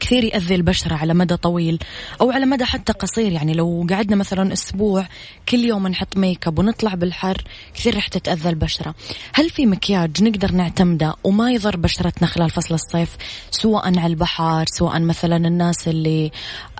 كثير 0.00 0.24
يأذي 0.24 0.54
البشرة 0.54 0.94
على 0.94 1.14
مدى 1.14 1.36
طويل 1.36 1.78
أو 2.20 2.30
على 2.30 2.46
مدى 2.46 2.64
حتى 2.64 2.92
قصير. 2.92 3.32
يعني 3.32 3.52
لو 3.52 3.86
قعدنا 3.90 4.16
مثلا 4.16 4.52
أسبوع 4.52 5.06
كل 5.48 5.58
يوم 5.58 5.88
نحط 5.88 6.16
ميك 6.16 6.46
اب 6.46 6.58
ونطلع 6.58 6.94
بالحر 6.94 7.42
كثير 7.74 7.96
رح 7.96 8.08
تتأذى 8.08 8.48
البشرة. 8.48 8.94
هل 9.34 9.50
في 9.50 9.66
مكياج 9.66 10.22
نقدر 10.22 10.52
نعتمده 10.52 11.14
وما 11.24 11.52
يضر 11.52 11.76
بشرتنا 11.76 12.28
خلال 12.28 12.50
فصل 12.50 12.74
الصيف؟ 12.74 13.16
سواء 13.50 13.98
على 13.98 14.06
البحر 14.06 14.64
سواء 14.66 15.00
مثلا 15.00 15.36
الناس 15.36 15.88
اللي 15.88 16.30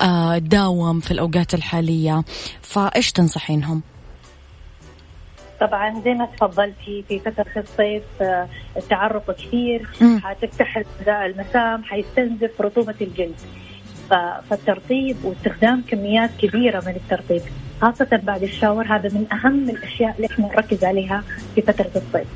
آه، 0.03 0.39
داوم 0.39 1.01
في 1.01 1.11
الأوقات 1.11 1.55
الحالية. 1.55 2.25
فإيش 2.63 3.13
تنصحينهم؟ 3.13 3.83
طبعا 5.61 6.01
زي 6.05 6.15
ما 6.15 6.27
تفضلتي 6.27 7.05
في 7.09 7.19
فترة 7.21 7.47
الصيف 7.57 8.03
آه، 8.21 8.49
التعرق 8.77 9.37
كثير 9.37 9.89
حتفتح 10.23 10.83
المسام 11.09 11.85
حيستنزف 11.85 12.61
رطوبة 12.61 12.95
الجلد. 13.01 13.35
فالترطيب 14.51 15.17
واستخدام 15.25 15.83
كميات 15.89 16.31
كبيرة 16.39 16.83
من 16.87 16.93
الترطيب 16.97 17.43
خاصة 17.81 18.21
بعد 18.23 18.43
الشاور 18.43 18.87
هذا 18.87 19.09
من 19.09 19.27
أهم 19.33 19.71
الأشياء 19.71 20.15
اللي 20.17 20.27
إحنا 20.27 20.47
نركز 20.47 20.85
عليها 20.85 21.23
في 21.55 21.63
فترة 21.63 21.91
الصيف. 21.97 22.27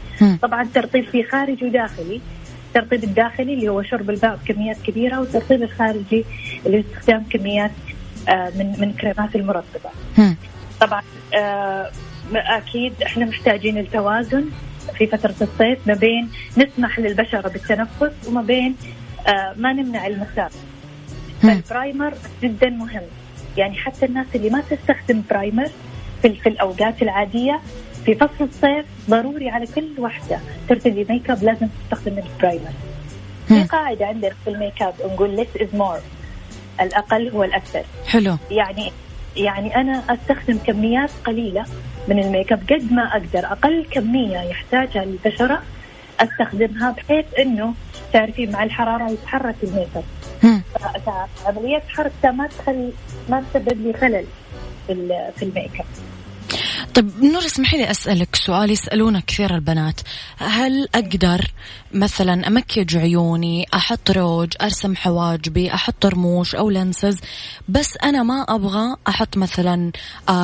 طبعا 0.42 0.62
الترطيب 0.62 1.04
في 1.04 1.22
خارجي 1.24 1.64
وداخلي 1.64 2.20
الترطيب 2.68 3.04
الداخلي 3.04 3.54
اللي 3.54 3.68
هو 3.68 3.82
شرب 3.82 4.10
الماء 4.10 4.38
بكميات 4.44 4.76
كبيرة 4.86 5.20
والترطيب 5.20 5.62
الخارجي 5.62 6.24
اللي 6.66 6.76
هو 6.78 6.82
استخدام 6.82 7.24
كميات 7.30 7.70
آه، 8.28 8.50
من 8.58 8.74
من 8.80 8.92
كريمات 8.92 9.36
المرطبة. 9.36 9.90
طبعا 10.80 11.02
آه، 11.34 11.90
أكيد 12.36 12.92
إحنا 13.02 13.24
محتاجين 13.24 13.78
التوازن 13.78 14.44
في 14.98 15.06
فترة 15.06 15.34
الصيف 15.40 15.78
ما 15.86 15.94
بين 15.94 16.28
نسمح 16.56 16.98
للبشرة 16.98 17.48
بالتنفس 17.48 18.28
وما 18.28 18.42
بين 18.42 18.76
آه 19.26 19.54
ما 19.56 19.72
نمنع 19.72 20.06
المسام 20.06 20.50
فال 21.42 21.60
primer 21.60 22.14
جدا 22.42 22.68
مهم. 22.68 23.02
يعني 23.56 23.74
حتى 23.74 24.06
الناس 24.06 24.26
اللي 24.34 24.50
ما 24.50 24.60
تستخدم 24.70 25.22
primer 25.30 25.68
في, 26.22 26.34
في 26.34 26.48
الأوقات 26.48 27.02
العادية 27.02 27.60
في 28.04 28.14
فصل 28.14 28.44
الصيف 28.44 28.86
ضروري 29.10 29.50
على 29.50 29.66
كل 29.66 29.88
واحدة 29.98 30.40
ترتدي 30.68 31.06
ميك 31.08 31.30
اب 31.30 31.42
لازم 31.44 31.66
تستخدم 31.82 32.18
ال 32.18 32.25
primer. 32.25 32.70
في 33.48 33.62
قاعدة 33.62 34.06
عندنا 34.06 34.30
في 34.44 34.50
الميك 34.50 34.82
اب 34.82 34.94
نقول 35.04 35.36
less 35.44 35.60
is 35.60 35.78
more. 35.78 36.00
الأقل 36.82 37.28
هو 37.28 37.44
الأكثر. 37.44 37.82
حلو. 38.06 38.36
يعني 38.50 38.92
يعني 39.36 39.76
أنا 39.76 40.02
أستخدم 40.08 40.58
كميات 40.66 41.10
قليلة 41.24 41.64
من 42.08 42.18
الميك 42.18 42.52
أب 42.52 42.62
قد 42.70 42.92
ما 42.92 43.02
أقدر. 43.16 43.46
أقل 43.46 43.86
كمية 43.90 44.38
يحتاجها 44.38 45.02
البشرة 45.02 45.62
أستخدمها 46.20 46.90
بحيث 46.90 47.24
إنه 47.38 47.74
تعرفي 48.12 48.46
مع 48.46 48.62
الحرارة 48.62 49.10
يتحرك 49.10 49.54
الميك 49.62 49.88
أب. 49.96 50.04
عمليه 51.46 51.82
حركته 51.88 52.30
ما 52.30 52.46
تخلي 52.46 52.92
ما 53.28 53.44
تسبب 53.52 53.86
لي 53.86 53.92
خلل 53.92 54.24
في 55.36 55.42
الميك 55.42 55.80
أب. 55.80 56.09
طيب 56.94 57.24
نور 57.24 57.46
اسمحي 57.46 57.76
لي 57.76 57.90
أسألك 57.90 58.36
سؤال 58.36 58.70
يسألونه 58.70 59.20
كثير 59.26 59.54
البنات. 59.54 60.00
هل 60.38 60.88
أقدر 60.94 61.52
مثلا 61.92 62.46
امكيج 62.48 62.96
عيوني 62.96 63.66
أحط 63.74 64.10
روج 64.10 64.52
أرسم 64.62 64.96
حواجبي 64.96 65.74
أحط 65.74 66.06
رموش 66.06 66.54
أو 66.54 66.70
lenses 66.70 67.18
بس 67.68 67.96
أنا 67.96 68.22
ما 68.22 68.42
أبغى 68.48 68.96
أحط 69.08 69.36
مثلا 69.36 69.92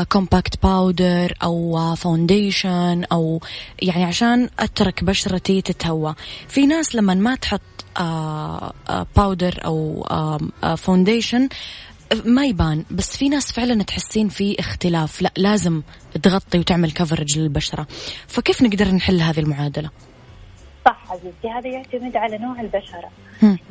compact 0.08 0.54
آه، 0.54 0.68
powder 0.68 1.34
أو 1.42 1.94
foundation 1.94 3.02
آه، 3.02 3.06
أو 3.12 3.40
يعني 3.82 4.04
عشان 4.04 4.48
أترك 4.58 5.04
بشرتي 5.04 5.62
تتهوى. 5.62 6.14
في 6.48 6.66
ناس 6.66 6.94
لما 6.94 7.14
ما 7.14 7.34
تحط 7.34 7.60
powder 9.16 9.60
آه، 9.64 10.38
أو 10.64 10.76
foundation 10.76 11.48
ما 12.24 12.46
يبان 12.46 12.84
بس 12.90 13.16
في 13.16 13.28
ناس 13.28 13.52
فعلا 13.52 13.82
تحسين 13.82 14.28
في 14.28 14.56
اختلاف. 14.60 15.22
لا 15.22 15.32
لازم 15.36 15.82
تغطي 16.22 16.58
وتعمل 16.58 16.92
coverage 16.92 17.38
للبشرة. 17.38 17.86
فكيف 18.26 18.62
نقدر 18.62 18.88
نحل 18.88 19.20
هذه 19.20 19.40
المعادلة؟ 19.40 19.90
صح 20.84 21.06
عزيزتي 21.10 21.48
هذا 21.48 21.68
يعتمد 21.68 22.16
على 22.16 22.38
نوع 22.38 22.60
البشرة. 22.60 23.10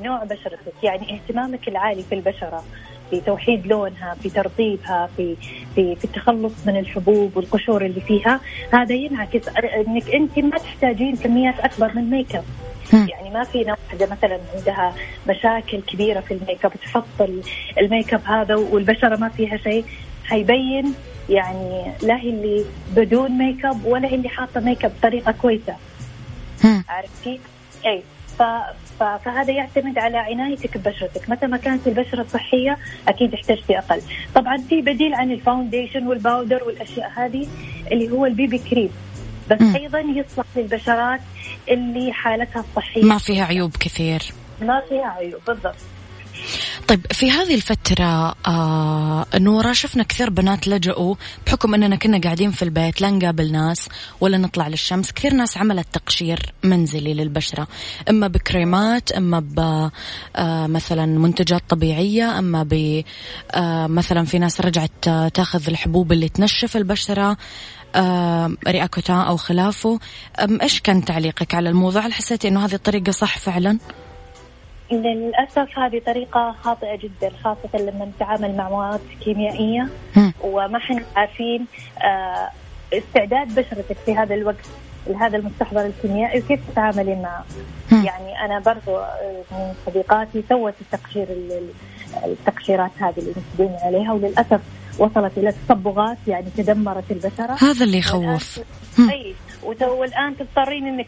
نوع 0.01 0.23
بشرتك 0.23 0.83
يعني 0.83 1.15
اهتمامك 1.15 1.67
العالي 1.67 2.03
في 2.03 2.15
البشرة 2.15 2.63
في 3.09 3.21
توحيد 3.21 3.67
لونها 3.67 4.15
في 4.23 4.29
ترطيبها 4.29 5.09
في 5.17 5.35
في 5.75 5.95
في 5.95 6.05
التخلص 6.05 6.53
من 6.65 6.77
الحبوب 6.77 7.37
والقشور 7.37 7.85
اللي 7.85 8.01
فيها. 8.01 8.39
هذا 8.73 8.93
ينعكس 8.93 9.47
إنك 9.87 10.09
أنت 10.09 10.39
ما 10.39 10.57
تحتاجين 10.57 11.15
كميات 11.15 11.59
أكبر 11.59 11.93
من 11.95 12.09
ميك 12.09 12.35
اب 12.35 12.43
يعني 12.93 13.29
ما 13.29 13.43
في 13.43 13.57
واحدة 13.57 14.07
مثلا 14.11 14.39
عندها 14.55 14.93
مشاكل 15.29 15.81
كبيرة 15.81 16.19
في 16.19 16.33
الميك 16.33 16.65
أب 16.65 16.73
تحط 16.73 17.29
الميك 17.77 18.13
أب 18.13 18.21
هذا 18.25 18.55
والبشرة 18.55 19.15
ما 19.15 19.29
فيها 19.29 19.57
شيء 19.57 19.85
حيبين 20.23 20.93
يعني 21.29 21.91
لا 22.01 22.15
هي 22.17 22.29
اللي 22.29 22.65
بدون 22.95 23.31
ميك 23.31 23.65
أب 23.65 23.85
ولا 23.85 24.07
هي 24.07 24.15
اللي 24.15 24.29
حاطة 24.29 24.59
ميك 24.59 24.85
أب 24.85 24.91
بطريقة 24.99 25.31
كويسة. 25.31 25.75
عرفتي؟ 26.89 27.39
اي 27.85 28.03
ف... 28.39 28.43
ف... 28.99 29.03
فهذا 29.03 29.51
يعتمد 29.53 29.97
على 29.97 30.17
عنايتك 30.17 30.77
ببشرتك. 30.77 31.29
متى 31.29 31.47
ما 31.47 31.57
كانت 31.57 31.87
البشرة 31.87 32.25
صحية 32.33 32.77
أكيد 33.07 33.33
احتجتي 33.33 33.77
أقل. 33.77 34.01
طبعا 34.35 34.57
في 34.57 34.81
بديل 34.81 35.13
عن 35.13 35.31
ال 35.31 35.38
foundation 35.38 36.07
وال 36.07 36.21
powder 36.21 36.63
والأشياء 36.63 37.11
هذه 37.15 37.47
اللي 37.91 38.09
هو 38.09 38.25
ال 38.25 38.36
BB 38.36 38.57
cream. 38.57 38.89
بس 39.51 39.61
م. 39.61 39.75
أيضا 39.75 39.99
يصلح 39.99 40.45
للبشرات 40.55 41.21
اللي 41.69 42.13
حالتها 42.13 42.65
الصحيه 42.69 43.03
ما 43.03 43.17
فيها 43.17 43.45
عيوب 43.45 43.75
كثير. 43.79 44.23
ما 44.61 44.81
فيها 44.89 45.07
عيوب 45.07 45.41
بالضبط. 45.47 45.75
طيب 46.87 47.05
في 47.11 47.31
هذه 47.31 47.55
الفترة 47.55 48.35
آه 48.47 49.25
نورة 49.35 49.73
شفنا 49.73 50.03
كثير 50.03 50.29
بنات 50.29 50.67
لجأوا 50.67 51.15
بحكم 51.47 51.73
أننا 51.73 51.95
كنا 51.95 52.21
قاعدين 52.21 52.51
في 52.51 52.63
البيت 52.63 53.01
لا 53.01 53.09
نقابل 53.09 53.51
ناس 53.51 53.89
ولا 54.21 54.37
نطلع 54.37 54.67
للشمس. 54.67 55.11
كثير 55.11 55.33
ناس 55.33 55.57
عملت 55.57 55.87
تقشير 55.93 56.39
منزلي 56.63 57.13
للبشرة 57.13 57.67
إما 58.09 58.27
بكريمات 58.27 59.11
إما 59.11 59.39
ب 59.39 59.59
آه 60.35 60.67
مثلا 60.67 61.05
منتجات 61.05 61.61
طبيعية 61.69 62.39
إما 62.39 62.63
ب 62.63 63.03
آه 63.51 63.87
مثلا 63.87 64.25
في 64.25 64.39
ناس 64.39 64.61
رجعت 64.61 65.09
تاخذ 65.33 65.67
الحبوب 65.67 66.11
اللي 66.11 66.29
تنشف 66.29 66.77
البشرة. 66.77 67.23
آه 67.31 67.37
رياكوتان 68.67 69.17
أو 69.17 69.37
خلافه. 69.37 69.99
إيش 70.61 70.81
كان 70.81 71.05
تعليقك 71.05 71.55
على 71.55 71.69
الموضوع؟ 71.69 72.01
هل 72.01 72.13
حسيتي 72.13 72.47
أنه 72.47 72.65
هذه 72.65 72.73
الطريقة 72.73 73.11
صح 73.11 73.37
فعلا؟ 73.37 73.77
للأسف 74.91 75.79
هذه 75.79 76.01
طريقة 76.05 76.55
خاطئة 76.63 76.95
جدا 76.95 77.31
خاصة 77.43 77.69
لما 77.79 78.05
نتعامل 78.05 78.57
مع 78.57 78.69
مواد 78.69 79.01
كيميائية. 79.23 79.89
وما 80.41 80.77
إحنا 80.77 81.03
عارفين 81.15 81.65
آه، 82.03 82.49
استعداد 82.93 83.55
بشرتك 83.55 83.97
في 84.05 84.15
هذا 84.15 84.35
الوقت 84.35 84.65
لهذا 85.07 85.37
المستحضر 85.37 85.85
الكيميائي 85.85 86.39
وكيف 86.39 86.59
تتعاملين 86.71 87.21
معه 87.21 87.45
يعني 87.91 88.45
أنا 88.45 88.59
برضو 88.59 88.97
آه، 88.97 89.43
من 89.51 89.73
صديقاتي 89.85 90.43
سوت 90.49 90.73
التقشير 90.81 91.27
التقشيرات 92.25 92.91
هذه 92.99 93.19
اللي 93.19 93.33
متدين 93.37 93.77
عليها 93.83 94.13
وللأسف 94.13 94.61
وصلت 94.97 95.37
إلى 95.37 95.53
تصبغات 95.67 96.17
يعني 96.27 96.47
تدمرت 96.57 97.11
البشرة. 97.11 97.57
هذا 97.59 97.85
اللي 97.85 97.97
يخوف. 97.97 98.59
أي 98.99 99.35
والآن 99.81 100.37
تضطرين 100.37 100.87
إنك 100.87 101.07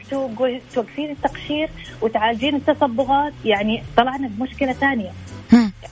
توقفين 0.73 1.11
التقشير 1.11 1.69
وتعالجين 2.01 2.55
التصبغات. 2.55 3.33
يعني 3.45 3.83
طلعنا 3.97 4.27
بمشكلة 4.27 4.73
ثانية. 4.73 5.11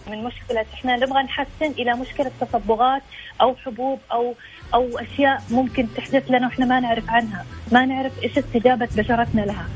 من 0.09 0.23
مشكلة 0.23 0.65
إحنا 0.73 0.95
نبغى 0.95 1.23
نحسن 1.23 1.71
إلى 1.79 1.93
مشكلة 1.95 2.31
تصبغات 2.41 3.01
أو 3.41 3.55
حبوب 3.55 3.99
أو 4.11 4.33
أو 4.73 4.97
أشياء 4.97 5.43
ممكن 5.51 5.87
تحدث 5.97 6.31
لنا 6.31 6.47
وإحنا 6.47 6.65
ما 6.65 6.79
نعرف 6.79 7.09
عنها، 7.09 7.45
ما 7.71 7.85
نعرف 7.85 8.23
إيش 8.23 8.37
استجابة 8.37 8.89
بشرتنا 8.97 9.41
لها. 9.41 9.67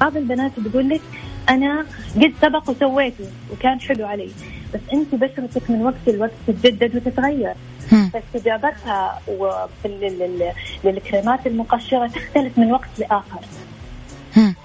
بعض 0.00 0.16
البنات 0.16 0.52
تقول 0.60 0.88
لك 0.88 1.00
أنا 1.50 1.86
قد 2.16 2.32
سبق 2.42 2.70
وسويته 2.70 3.24
وكان 3.52 3.80
حلو 3.80 4.06
علي، 4.06 4.30
بس 4.74 4.80
أنت 4.92 5.14
بشرتك 5.14 5.70
من 5.70 5.82
وقت 5.82 6.08
لوقت 6.08 6.30
تتجدد 6.46 6.96
وتتغير. 6.96 7.54
فاستجابتها 8.12 9.20
للكريمات 10.84 11.46
المقشرة 11.46 12.06
تختلف 12.06 12.58
من 12.58 12.72
وقت 12.72 12.88
لآخر. 12.98 13.40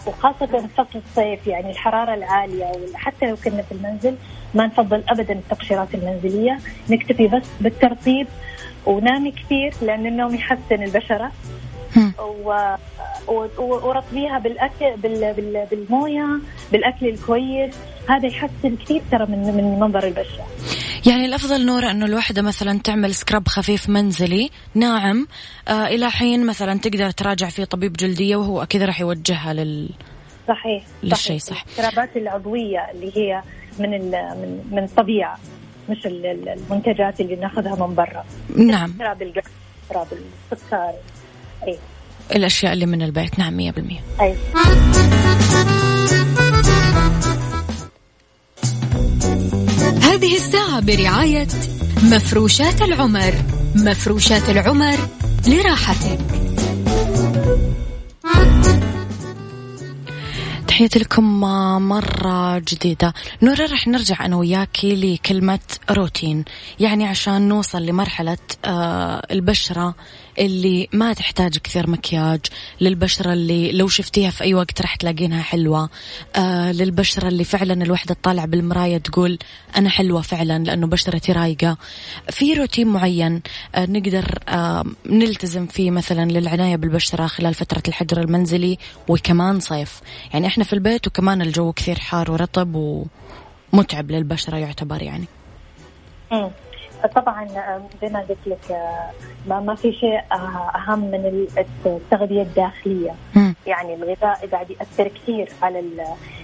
وخاصة 0.08 0.46
في 0.46 0.68
فصل 0.78 1.02
الصيف 1.08 1.48
يعني 1.48 1.72
الحرارة 1.72 2.14
العالية 2.14 2.72
حتى 2.96 3.26
لو 3.30 3.36
كنا 3.36 3.62
في 3.62 3.72
المنزل 3.72 4.16
ما 4.54 4.66
نفضل 4.66 5.04
أبدا 5.10 5.34
التقشيرات 5.34 5.88
المنزلية. 5.94 6.60
نكتفي 6.90 7.28
بس 7.28 7.44
بالترطيب 7.62 8.28
ونامي 8.86 9.32
كثير 9.32 9.74
لأن 9.82 10.06
النوم 10.06 10.36
يحسن 10.36 10.84
البشرة. 10.84 11.32
و... 12.20 12.76
ورطبيها 13.58 14.40
بالاكل 14.40 14.98
بال... 14.98 15.34
بال... 15.34 15.68
بالموية 15.72 16.40
بالأكل 16.72 17.08
الكويس. 17.08 17.76
هذا 18.10 18.28
يحسن 18.28 18.76
كثير 18.76 19.02
ترى 19.12 19.26
من 19.26 19.56
من 19.58 19.80
منظر 19.80 20.08
البشرة. 20.08 20.48
يعني 21.06 21.26
الأفضل 21.26 21.66
نورة 21.66 21.92
انه 21.92 22.06
الوحدة 22.06 22.42
مثلا 22.42 22.80
تعمل 22.80 23.16
سكراب 23.16 23.48
خفيف 23.48 23.90
منزلي. 23.90 24.50
ناعم 24.76 25.28
آه 25.68 25.88
إلى 25.88 26.10
حين 26.10 26.46
مثلا 26.46 26.80
تقدر 26.80 27.12
تراجع 27.12 27.50
فيه 27.50 27.64
طبيب 27.64 27.94
جلدية 27.94 28.36
وهو 28.36 28.64
أكيد 28.64 28.82
راح 28.82 29.02
يوجهها 29.02 29.54
لل 29.54 29.90
صحيح 30.48 30.84
للشيء 31.04 31.38
صح. 31.38 31.66
السكرابات 31.68 32.18
العضوية 32.18 32.92
اللي 32.92 33.18
هي 33.18 33.42
من 33.80 33.90
من 34.12 34.62
من 34.72 34.84
الطبيعه 34.84 35.40
مش 35.90 36.06
المنتجات 36.06 37.20
اللي 37.20 37.36
ناخذها 37.36 37.88
من 37.88 37.96
برا. 37.96 38.26
نعم. 38.56 38.94
سكراب 38.94 39.22
القلب 39.22 39.44
سكراب 39.90 40.08
السكر. 40.52 40.92
اي 41.68 41.78
الأشياء 42.36 42.74
اللي 42.74 42.86
من 42.86 43.02
البيت. 43.02 43.40
نعم 43.40 43.58
100% 43.58 44.02
أي. 44.22 44.36
هذه 50.02 50.36
الساعة 50.36 50.80
برعاية 50.80 51.48
مفروشات 52.04 52.82
العمر. 52.82 53.34
مفروشات 53.76 54.50
العمر 54.50 54.98
لراحتك. 55.48 56.20
تحياتي 60.68 61.00
لكم 61.00 61.40
مرة 61.90 62.60
جديدة. 62.60 63.14
نورا 63.42 63.66
رح 63.66 63.88
نرجع 63.88 64.26
أنا 64.26 64.36
وياكي 64.36 64.96
لكلمة 64.96 65.60
روتين. 65.92 66.46
يعني 66.80 67.06
عشان 67.06 67.48
نوصل 67.48 67.86
لمرحلة 67.86 68.38
آه، 68.66 69.28
البشرة 69.32 69.96
اللي 70.40 70.88
ما 70.94 71.14
تحتاج 71.14 71.58
كثير 71.58 71.90
مكياج 71.90 72.40
للبشرة 72.82 73.34
اللي 73.34 73.72
لو 73.72 73.88
شفتيها 73.88 74.30
في 74.30 74.44
أي 74.44 74.54
وقت 74.54 74.82
راح 74.82 74.96
تلاقينها 74.96 75.42
حلوة. 75.42 75.90
آه 76.36 76.72
للبشرة 76.72 77.28
اللي 77.28 77.44
فعلا 77.44 77.84
الوحدة 77.84 78.14
تطالع 78.14 78.46
بالمراية 78.46 78.98
تقول 78.98 79.40
أنا 79.78 79.90
حلوة 79.90 80.22
فعلا 80.22 80.64
لأنه 80.64 80.88
بشرتي 80.88 81.32
رايقة. 81.32 81.78
في 82.30 82.54
روتين 82.54 82.88
معين 82.88 83.42
آه 83.76 83.86
نقدر 83.86 84.40
آه 84.50 84.84
نلتزم 85.06 85.66
فيه 85.66 85.92
مثلا 85.92 86.32
للعناية 86.32 86.76
بالبشرة 86.76 87.28
خلال 87.28 87.54
فترة 87.54 87.84
الحجر 87.88 88.22
المنزلي 88.22 88.78
وكمان 89.08 89.60
صيف. 89.60 90.02
يعني 90.34 90.48
إحنا 90.48 90.64
في 90.64 90.74
البيت 90.74 91.08
وكمان 91.08 91.42
الجو 91.42 91.72
كثير 91.72 92.00
حار 92.00 92.32
ورطب 92.32 92.76
ومتعب 93.74 94.12
للبشرة 94.12 94.58
يعتبر 94.58 95.02
يعني. 95.02 95.26
طبعا 97.06 97.48
زي 98.02 98.10
ما 98.10 98.20
قلت 98.20 98.48
لك 98.48 98.72
آه، 98.72 99.10
ما, 99.48 99.60
ما 99.60 99.76
في 99.76 99.94
شيء 99.94 100.20
آه، 100.32 100.72
أهم 100.76 101.00
من 101.00 101.48
التغذية 101.86 102.42
الداخلية. 102.42 103.12
يعني 103.68 103.94
الغذاء 103.96 104.48
قاعد 104.52 104.72
يأثر 104.72 105.08
كثير 105.08 105.50
على 105.62 105.84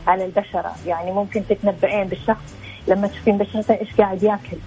على 0.08 0.26
البشرة. 0.26 0.72
يعني 0.88 1.12
ممكن 1.12 1.44
تتنبئين 1.50 2.08
بالشخص 2.08 2.56
لما 2.88 3.08
تشوفين 3.08 3.38
بشرته 3.38 3.74
إيش 3.74 3.96
قاعد 3.98 4.24
يأكل. 4.24 4.58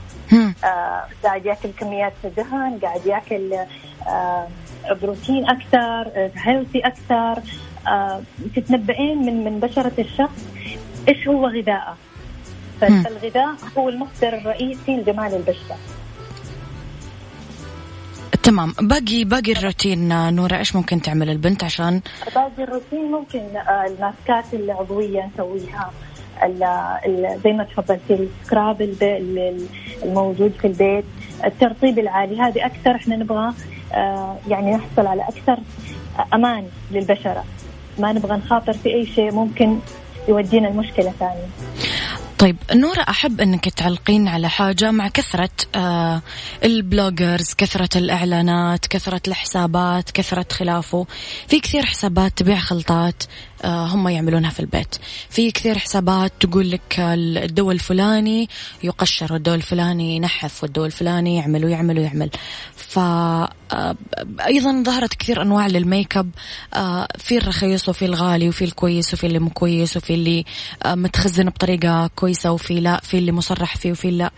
آه 0.65 1.05
قاعد 1.25 1.47
يأكل 1.47 1.69
كميات 1.79 2.13
دهن 2.37 2.79
قاعد 2.83 3.07
يأكل 3.07 3.55
آه 4.09 4.49
بروتين 4.91 5.51
أكثر 5.51 6.31
healthy 6.37 6.79
أكثر. 6.81 7.43
آه 7.89 8.21
تتنبئين 8.57 9.27
من 9.27 9.45
من 9.45 9.61
بشرة 9.61 9.93
الشخص 9.99 10.47
إيش 11.09 11.29
هو 11.29 11.47
غذائه. 11.47 11.97
فالغذاء 12.81 13.55
هو 13.79 13.89
المصدر 13.89 14.29
الرئيسي 14.29 14.97
لجمال 14.97 15.35
البشرة. 15.35 15.77
تمام. 18.43 18.75
باقي 18.81 19.25
باقي 19.25 19.53
الروتين 19.53 20.09
نورة 20.35 20.59
إيش 20.59 20.77
ممكن 20.77 21.03
تعمل 21.03 21.31
البنت 21.31 21.65
عشان؟ 21.65 22.01
باقي 22.35 22.65
الروتين 22.65 23.11
ممكن 23.11 23.39
آه، 23.39 23.87
الماسكات 23.87 24.55
العضوية 24.55 25.31
نسويها 25.35 25.91
زي 27.45 27.53
ما 27.53 27.65
تفضلتي 27.65 28.15
ال 28.15 28.26
scrub 28.26 28.83
الموجود 30.03 30.53
في 30.61 30.67
البيت 30.67 31.05
الترطيب 31.45 31.99
العالي. 31.99 32.41
هذه 32.41 32.67
أكثر 32.67 32.97
إحنا 32.97 33.17
نبغى 33.17 33.53
آه، 33.93 34.37
يعني 34.49 34.75
نحصل 34.75 35.07
على 35.07 35.23
أكثر 35.23 35.59
أمان 36.35 36.67
للبشرة. 36.91 37.45
ما 37.99 38.13
نبغى 38.13 38.37
نخاطر 38.37 38.73
في 38.73 38.95
أي 38.95 39.07
شيء 39.07 39.33
ممكن 39.33 39.79
يودينا 40.29 40.69
المشكلة 40.69 41.13
ثانية. 41.19 41.49
طيب 42.39 42.57
نورة 42.75 43.01
أحب 43.09 43.41
أنك 43.41 43.69
تعلقين 43.69 44.29
على 44.29 44.49
حاجة 44.49 44.91
مع 44.91 45.09
كثرة 45.09 45.51
آه 45.75 46.23
البلوجرز 46.65 47.55
كثرة 47.59 47.99
الإعلانات 47.99 48.87
كثرة 48.87 49.21
الحسابات 49.29 50.11
كثرة 50.11 50.47
خلافه. 50.53 51.07
في 51.49 51.61
كثير 51.61 51.87
حسابات 51.87 52.39
تبيع 52.39 52.57
خلطات 52.59 53.23
آه، 53.65 53.87
هم 53.87 54.09
يعملونها 54.09 54.51
في 54.51 54.61
البيت. 54.61 54.97
في 55.31 55.51
كثير 55.51 55.79
حسابات 55.79 56.33
تقول 56.41 56.71
لك 56.71 56.97
الدواء 56.99 57.75
الفلاني 57.75 58.49
يقشر 58.83 59.33
والدواء 59.33 59.57
الفلاني 59.57 60.17
ينحف 60.17 60.63
والدواء 60.63 60.87
الفلاني 60.87 61.37
يعمل 61.37 61.65
ويعمل 61.65 61.99
ويعمل. 61.99 62.31
ف 62.77 62.99
أيضا 64.47 64.83
ظهرت 64.83 65.15
كثير 65.15 65.43
أنواع 65.43 65.67
للميك 65.67 66.17
أب. 66.17 66.31
آه، 66.75 67.09
في 67.19 67.37
الرخيص 67.37 67.89
وفي 67.89 68.05
الغالي 68.05 68.49
وفي 68.49 68.65
الكويس 68.65 69.15
وفي 69.15 69.27
اللي 69.27 69.39
مو 69.39 69.51
كويس 69.51 69.97
وفي 69.97 70.15
اللي 70.15 70.45
متخزن 70.87 71.45
بطريقة 71.45 72.11
كويسة 72.17 72.53
وفي 72.53 72.81
لا 72.81 73.01
في 73.01 73.19
اللي 73.19 73.33
مصرح 73.33 73.77
فيه 73.77 73.93
وفي 73.93 74.11
لا. 74.11 74.31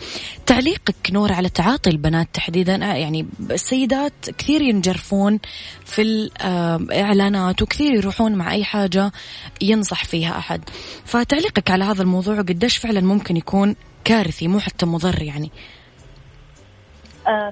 تعليقك 0.46 0.96
نور 1.10 1.32
على 1.32 1.48
تعاطي 1.48 1.90
البنات 1.90 2.28
تحديدا. 2.32 2.76
يعني 2.76 3.26
السيدات 3.50 4.30
كثير 4.38 4.60
ينجرفون 4.62 5.38
في 5.84 6.02
الإعلانات 6.02 7.62
وكثير 7.62 7.94
يروحون 7.94 8.34
مع 8.34 8.52
أي 8.52 8.64
حاجة 8.64 9.12
ينصح 9.60 10.04
فيها 10.04 10.38
أحد. 10.38 10.60
فتعليقك 11.04 11.70
على 11.70 11.84
هذا 11.84 12.02
الموضوع 12.02 12.36
قديش 12.36 12.76
فعلا 12.76 13.00
ممكن 13.00 13.36
يكون 13.36 13.76
كارثي 14.04 14.48
مو 14.48 14.60
حتى 14.60 14.86
مضر 14.86 15.22
يعني. 15.22 15.50
آه 15.50 15.75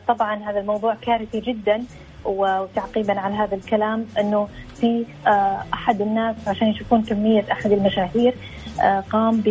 طبعا 0.09 0.51
هذا 0.51 0.61
الموضوع 0.61 0.95
كارثي 1.03 1.41
جدا 1.41 1.85
وتعقيبا 2.25 3.21
على 3.21 3.35
هذا 3.35 3.55
الكلام 3.55 4.07
إنه 4.19 4.49
في 4.81 5.05
آه 5.27 5.65
أحد 5.75 6.01
الناس 6.01 6.37
عشان 6.47 6.69
يشوفون 6.69 7.03
كمية 7.03 7.45
أحد 7.53 7.73
المشاهير 7.73 8.35
قام 9.11 9.41
ب 9.41 9.47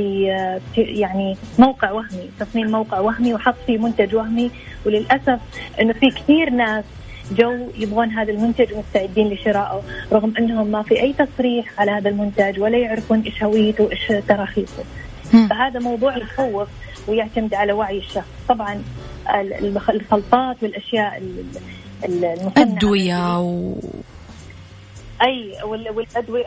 يعني 0.77 1.37
موقع 1.59 1.91
وهمي 1.91 2.29
تصميم 2.39 2.71
موقع 2.71 2.99
وهمي 2.99 3.33
وحط 3.33 3.55
فيه 3.67 3.77
منتج 3.77 4.15
وهمي. 4.15 4.51
وللأسف 4.85 5.39
إنه 5.81 5.93
في 5.93 6.09
كثير 6.09 6.49
ناس 6.49 6.83
جو 7.31 7.67
يبغون 7.77 8.09
هذا 8.09 8.31
المنتج 8.31 8.73
ومستعدين 8.73 9.29
لشرائه 9.29 9.81
رغم 10.11 10.33
إنهم 10.39 10.67
ما 10.67 10.83
في 10.83 11.01
أي 11.01 11.13
تصريح 11.13 11.79
على 11.79 11.91
هذا 11.91 12.09
المنتج 12.09 12.59
ولا 12.59 12.77
يعرفون 12.77 13.21
إيش 13.21 13.43
هويته 13.43 13.83
وإيش 13.83 14.13
تراخيصه. 14.27 14.83
فهذا 15.49 15.79
موضوع 15.79 16.17
يخوف 16.17 16.67
ويعتمد 17.07 17.53
على 17.53 17.73
وعي 17.73 17.97
الشخص. 17.97 18.27
طبعا 18.49 18.83
الخلطات 19.89 20.63
والأشياء 20.63 21.23
المصنعه 22.05 22.53
أدوية 22.57 23.39
و... 23.39 23.75
أي 25.23 25.57
والأدوية 25.63 26.45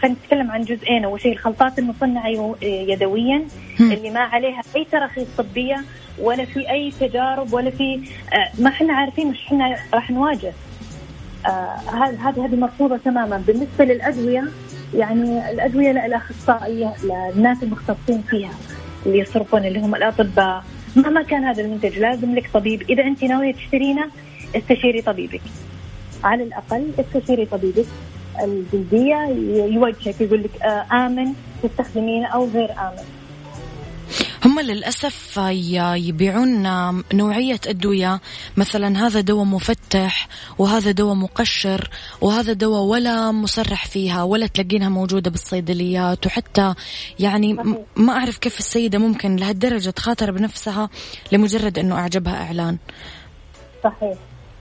خلينا 0.00 0.16
نتكلم 0.24 0.50
عن 0.50 0.62
جزئين. 0.64 1.04
أول 1.04 1.20
شيء 1.20 1.32
الخلطات 1.32 1.78
المصنعة 1.78 2.56
يدويا 2.62 3.42
اللي 3.80 4.10
ما 4.10 4.20
عليها 4.20 4.62
أي 4.76 4.84
تراخيص 4.92 5.26
طبية 5.38 5.84
ولا 6.18 6.44
في 6.44 6.70
أي 6.70 6.92
تجارب 7.00 7.52
ولا 7.52 7.70
في 7.70 8.00
آه، 8.32 8.62
ما 8.62 8.68
إحنا 8.70 8.92
عارفين 8.94 9.28
مش 9.28 9.38
إحنا 9.46 9.76
راح 9.94 10.10
نواجه. 10.10 10.52
آه، 11.46 11.76
هذه 11.92 12.28
هذه 12.28 12.44
هذه 12.44 12.56
مرفوضة 12.56 12.96
تماما. 12.96 13.36
بالنسبة 13.46 13.84
للأدوية 13.84 14.44
يعني 14.94 15.50
الأدوية 15.50 15.90
الاخصائيه 15.90 16.94
للناس 17.04 17.62
المختصين 17.62 18.22
فيها 18.30 18.52
اللي 19.06 19.18
يصرفون 19.18 19.64
اللي 19.64 19.80
هم 19.80 19.94
الأطباء 19.94 20.64
مهما 20.96 21.22
كان 21.22 21.44
هذا 21.44 21.62
المنتج 21.62 21.98
لازم 21.98 22.34
لك 22.34 22.50
طبيب. 22.54 22.82
إذا 22.82 23.02
أنت 23.02 23.24
ناوية 23.24 23.52
تشترينه 23.54 24.04
استشيري 24.56 25.02
طبيبك. 25.02 25.40
على 26.24 26.42
الأقل 26.42 26.90
استشيري 26.98 27.46
طبيبك. 27.46 27.86
الجلدية 28.42 29.16
يوجهك 29.74 30.20
يقول 30.20 30.42
لك 30.42 30.62
آه، 30.62 31.06
آمن 31.06 31.32
تستخدمينه 31.62 32.26
أو 32.26 32.48
غير 32.48 32.70
آمن. 32.70 33.23
هم 34.44 34.60
للأسف 34.60 35.40
يبيعون 35.94 36.62
نوعية 37.12 37.60
أدوية. 37.66 38.20
مثلا 38.56 39.06
هذا 39.06 39.20
دواء 39.20 39.44
مفتح 39.44 40.28
وهذا 40.58 40.90
دواء 40.90 41.14
مقشر 41.14 41.90
وهذا 42.20 42.52
دواء 42.52 42.82
ولا 42.82 43.32
مصرح 43.32 43.86
فيها 43.86 44.22
ولا 44.22 44.46
تلاقينها 44.46 44.88
موجودة 44.88 45.30
بالصيدليات 45.30 46.26
وحتى 46.26 46.74
يعني 47.20 47.52
ما 47.96 48.12
أعرف 48.12 48.38
كيف 48.38 48.58
السيدة 48.58 48.98
ممكن 48.98 49.36
لهالدرجة 49.36 49.90
تخاطر 49.90 50.30
بنفسها 50.30 50.88
لمجرد 51.32 51.78
أنه 51.78 51.94
أعجبها 51.94 52.46
إعلان. 52.46 52.78
صحيح. 53.84 54.18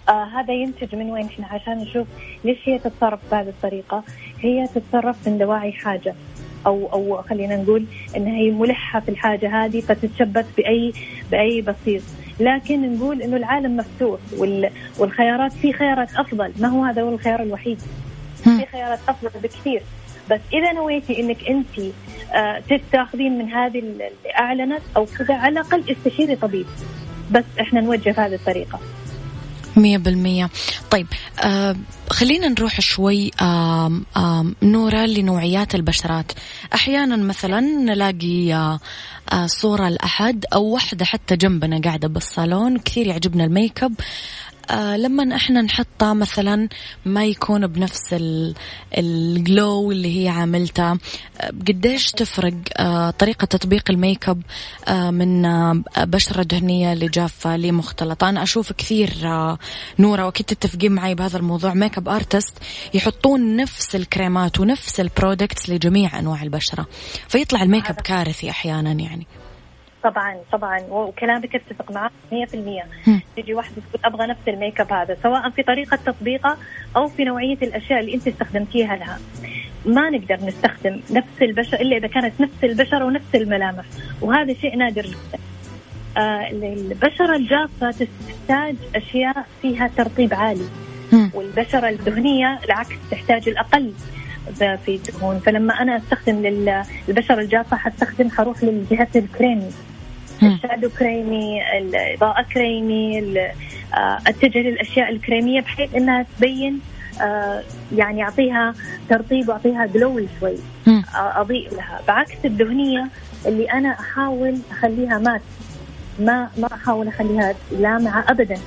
آه 0.09 0.23
هذا 0.23 0.53
ينتج 0.53 0.95
من 0.95 1.11
وين؟ 1.11 1.25
إحنا 1.25 1.47
عشان 1.47 1.77
نشوف 1.77 2.07
ليش 2.43 2.57
هي 2.65 2.79
تتصرف 2.79 3.19
بهذه 3.31 3.49
الطريقة. 3.49 4.03
هي 4.39 4.67
تتصرف 4.75 5.27
من 5.27 5.37
دواعي 5.37 5.71
حاجة. 5.71 6.15
أو 6.65 6.89
أو 6.93 7.21
خلينا 7.21 7.55
نقول 7.55 7.85
انها 8.17 8.33
هي 8.33 8.51
ملحة 8.51 8.99
في 8.99 9.09
الحاجة 9.09 9.65
هذه 9.65 9.81
فتتشبث 9.81 10.45
بأي 10.57 10.93
بأي 11.31 11.61
بسيط 11.61 12.01
لكن 12.39 12.95
نقول 12.95 13.21
إنه 13.21 13.37
العالم 13.37 13.77
مفتوح 13.77 14.19
والخيارات 14.99 15.51
في 15.53 15.73
خيارات 15.73 16.15
أفضل. 16.15 16.51
ما 16.59 16.67
هو 16.67 16.83
هذا 16.83 17.01
هو 17.01 17.09
الخيار 17.09 17.43
الوحيد؟ 17.43 17.79
في 18.43 18.65
خيارات 18.65 18.99
أفضل 19.09 19.29
بكثير. 19.43 19.81
بس 20.31 20.39
إذا 20.53 20.71
نويتي 20.71 21.19
إنك 21.19 21.49
أنت 21.49 21.93
آه 22.33 22.59
تتاخذين 22.69 23.37
من 23.37 23.51
هذه 23.51 23.79
اللي 23.79 24.09
اعلنت 24.39 24.81
أو 24.97 25.05
كذا 25.05 25.35
على 25.35 25.53
الأقل 25.53 25.83
استشيري 25.91 26.35
طبيب. 26.35 26.65
بس 27.31 27.43
إحنا 27.61 27.81
نوجه 27.81 28.11
بهذه 28.11 28.35
الطريقة. 28.35 28.79
مية 29.77 29.97
بالمية. 29.97 30.49
طيب 30.91 31.07
آه 31.43 31.75
خلينا 32.09 32.47
نروح 32.47 32.81
شوي 32.81 33.31
آه 33.41 33.91
آه 34.15 34.45
نورة 34.63 35.05
لنوعيات 35.05 35.75
البشرات. 35.75 36.31
أحيانا 36.73 37.15
مثلا 37.15 37.59
نلاقي 37.59 38.53
آه 38.53 38.79
آه 39.33 39.45
صورة 39.47 39.89
لأحد 39.89 40.45
أو 40.53 40.63
وحدة 40.73 41.05
حتى 41.05 41.35
جنبنا 41.35 41.81
قاعدة 41.81 42.07
بالصالون 42.07 42.77
كثير 42.77 43.07
يعجبنا 43.07 43.43
ال 43.43 43.51
make 43.51 43.83
up 43.83 43.93
لما 44.71 45.35
إحنا 45.35 45.61
نحطه 45.61 46.13
مثلا 46.13 46.69
ما 47.05 47.25
يكون 47.25 47.67
بنفس 47.67 48.15
ال 48.97 49.16
glow 49.16 49.91
اللي 49.91 50.23
هي 50.23 50.29
عاملته. 50.29 50.91
آه 50.91 50.99
قديش 51.67 52.11
تفرق 52.11 52.53
آه 52.77 53.09
طريقة 53.09 53.45
تطبيق 53.45 53.83
ال 53.91 53.99
make 53.99 54.29
up 54.29 54.41
آه 54.87 55.11
من 55.11 55.45
آه 55.45 55.83
بشرة 55.97 56.43
دهنية 56.43 56.93
لجافة 56.93 57.57
لمختلطة 57.57 58.29
أنا 58.29 58.43
أشوف 58.43 58.71
كثير 58.73 59.13
آه 59.23 59.57
نورة 59.99 60.25
وأكيد 60.25 60.45
تتفقين 60.45 60.91
معي 60.91 61.15
بهذا 61.15 61.37
الموضوع. 61.37 61.73
make 61.73 61.97
up 61.97 62.09
artist 62.09 62.57
يحطون 62.93 63.55
نفس 63.55 63.95
الكريمات 63.95 64.59
ونفس 64.59 64.99
ال 64.99 65.07
products 65.07 65.69
لجميع 65.69 66.19
أنواع 66.19 66.43
البشرة 66.43 66.87
فيطلع 67.27 67.63
ال 67.63 67.68
make 67.68 67.89
up 67.89 67.95
كارثي 67.95 68.49
أحيانا 68.49 68.91
يعني. 68.91 69.27
طبعا 70.03 70.37
طبعا. 70.51 70.79
وكلامك 70.89 71.55
اتفق 71.55 71.91
معك 71.91 72.11
100% 72.31 72.85
تجي 73.37 73.53
واحدة 73.53 73.75
تقول 73.75 74.13
أبغى 74.13 74.27
نفس 74.27 74.39
ال 74.47 74.54
make 74.54 74.81
up 74.81 74.93
هذا 74.93 75.17
سواء 75.23 75.49
في 75.49 75.63
طريقة 75.63 75.99
تطبيقه 76.05 76.57
أو 76.95 77.07
في 77.07 77.23
نوعية 77.23 77.57
الأشياء 77.61 77.99
اللي 77.99 78.13
أنت 78.13 78.27
استخدمتيها 78.27 78.95
لها. 78.95 79.19
ما 79.85 80.09
نقدر 80.09 80.45
نستخدم 80.45 80.99
نفس 81.11 81.41
البشره 81.41 81.81
إلا 81.81 81.97
إذا 81.97 82.07
كانت 82.07 82.41
نفس 82.41 82.63
البشره 82.63 83.05
ونفس 83.05 83.35
الملامح 83.35 83.85
وهذا 84.21 84.53
شيء 84.53 84.75
نادر 84.77 85.01
جدا. 85.01 85.39
آه 86.17 86.49
البشرة 86.51 87.35
الجافة 87.35 88.07
تحتاج 88.27 88.75
أشياء 88.95 89.45
فيها 89.61 89.89
ترطيب 89.97 90.33
عالي. 90.33 90.67
والبشرة 91.33 91.89
الدهنيه 91.89 92.59
العكس 92.65 92.95
تحتاج 93.11 93.49
الأقل 93.49 93.93
في 94.59 94.95
الدهون 94.95 95.39
فلما 95.39 95.81
أنا 95.81 95.97
أستخدم 95.97 96.35
للبشره 97.07 97.41
الجافة 97.41 97.77
حستخدم 97.77 98.29
حروح 98.29 98.63
للجهة 98.63 99.07
الكريمي 99.15 99.69
الشادو 100.47 100.89
كريمي 100.89 101.77
الإضاءة 101.77 102.41
كريمي 102.53 103.19
آه، 103.93 104.17
اتجه 104.27 104.59
للأشياء 104.59 105.09
الكريمية 105.09 105.61
بحيث 105.61 105.95
إنها 105.95 106.25
تبين 106.37 106.79
آه، 107.21 107.63
يعني 107.95 108.23
أعطيها 108.23 108.73
ترطيب 109.09 109.49
وأعطيها 109.49 109.85
جلو 109.85 110.27
شوي. 110.39 110.55
آه، 111.15 111.41
أضيء 111.41 111.73
لها. 111.75 111.99
بعكس 112.07 112.45
الدهنية 112.45 113.07
اللي 113.45 113.71
أنا 113.71 113.89
أحاول 113.99 114.57
أخليها 114.71 115.17
مات 115.19 115.41
ما 116.19 116.49
ما 116.57 116.67
أحاول 116.73 117.07
أخليها 117.07 117.55
لامعة 117.71 118.25
أبدا. 118.29 118.57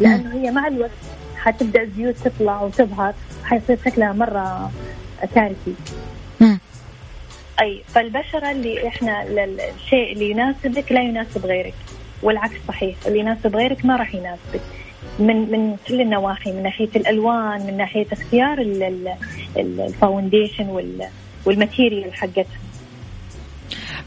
لأنه 0.00 0.34
هي 0.34 0.50
مع 0.50 0.66
الوقت 0.66 0.90
حتبدأ 1.36 1.82
الزيوت 1.82 2.14
تطلع 2.24 2.62
وتظهر 2.62 3.14
حيصير 3.44 3.78
شكلها 3.84 4.12
مرة 4.12 4.70
كارثي 5.34 5.74
أي 7.60 7.82
فالبشرة 7.88 8.50
اللي 8.50 8.88
إحنا 8.88 9.22
الشيء 9.76 10.12
اللي 10.12 10.30
يناسبك 10.30 10.92
لا 10.92 11.00
يناسب 11.00 11.46
غيرك 11.46 11.74
والعكس 12.22 12.56
صحيح 12.68 12.96
اللي 13.06 13.18
يناسب 13.18 13.56
غيرك 13.56 13.84
ما 13.84 13.96
راح 13.96 14.14
يناسبك. 14.14 14.60
من 15.18 15.36
من 15.36 15.76
كل 15.88 16.00
النواحي 16.00 16.52
من 16.52 16.62
ناحية 16.62 16.88
الألوان 16.96 17.66
من 17.66 17.76
ناحية 17.76 18.06
اختيار 18.12 18.58
ال 19.56 19.68
foundation 19.68 20.94
وال 21.46 21.60
material 21.60 22.14
حقتها. 22.14 22.46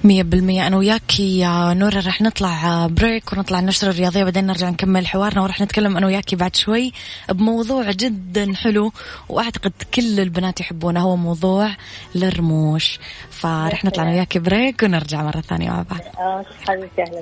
مية 0.04 0.24
بالمية. 0.24 0.68
أنا 0.68 0.78
وياكي 0.78 1.40
يا 1.40 1.74
نورة 1.74 2.00
رح 2.00 2.22
نطلع 2.22 2.88
break 2.88 3.34
ونطلع 3.34 3.60
النشرة 3.60 3.90
الرياضية 3.90 4.24
بعدين 4.24 4.46
نرجع 4.46 4.70
نكمل 4.70 5.08
حوارنا. 5.08 5.42
ورح 5.42 5.62
نتكلم 5.62 5.98
أنا 5.98 6.08
وياكي 6.08 6.36
بعد 6.36 6.56
شوي 6.56 6.94
بموضوع 7.30 7.92
جدا 7.92 8.56
حلو 8.56 8.92
وأعتقد 9.30 9.74
كل 9.94 10.20
البنات 10.20 10.60
يحبونه 10.60 11.00
هو 11.00 11.16
موضوع 11.16 11.70
الرموش. 12.16 13.00
فرح 13.32 13.86
نطلع 13.86 14.04
أنا 14.04 14.12
وياكي 14.12 14.40
break 14.40 14.84
ونرجع 14.84 15.24
مرة 15.24 15.42
ثانية 15.42 15.70
مع 15.70 15.86
بعض. 15.90 16.00
آه 16.20 16.46
حبيبتي 16.68 17.02
أهلا 17.02 17.22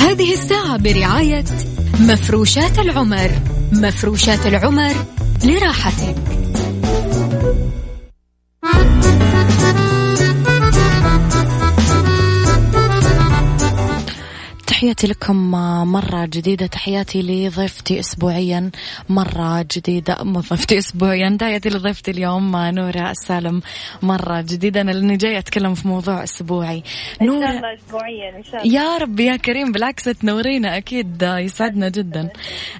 هذه 0.00 0.32
الساعة 0.32 0.76
برعاية 0.76 1.44
مفروشات 2.00 2.78
العمر. 2.78 3.30
مفروشات 3.72 4.46
العمر 4.46 4.92
لراحتك. 5.44 6.45
تحياتي 14.76 15.06
لكم 15.06 15.50
مرة 15.92 16.24
جديدة. 16.24 16.66
تحياتي 16.66 17.22
لضيفتي 17.22 18.00
أسبوعيا 18.00 18.70
مرة 19.08 19.66
جديدة 19.76 20.14
ضيفتي 20.22 20.78
أسبوعيا 20.84 21.36
تحياتي 21.40 21.68
لضيفتي 21.68 22.10
اليوم 22.10 22.56
نورة 22.56 23.10
السالم. 23.10 23.62
مرة 24.02 24.40
جديدة 24.40 24.80
أنا 24.80 24.90
لأني 24.90 25.16
جاي 25.16 25.38
أتكلم 25.38 25.74
في 25.74 25.88
موضوع 25.88 26.24
أسبوعي. 26.24 26.82
نورة 27.22 27.36
إن 27.36 27.42
شاء 27.46 27.56
الله 27.56 27.74
أسبوعيا 27.74 28.36
إن 28.36 28.44
شاء 28.44 28.62
الله. 28.62 28.74
يا 28.74 28.98
رب 28.98 29.20
يا 29.20 29.36
كريم 29.36 29.72
بالعكس 29.72 30.04
تنورينا 30.04 30.76
أكيد 30.76 31.22
يسعدنا 31.22 31.88
جدا. 31.88 32.30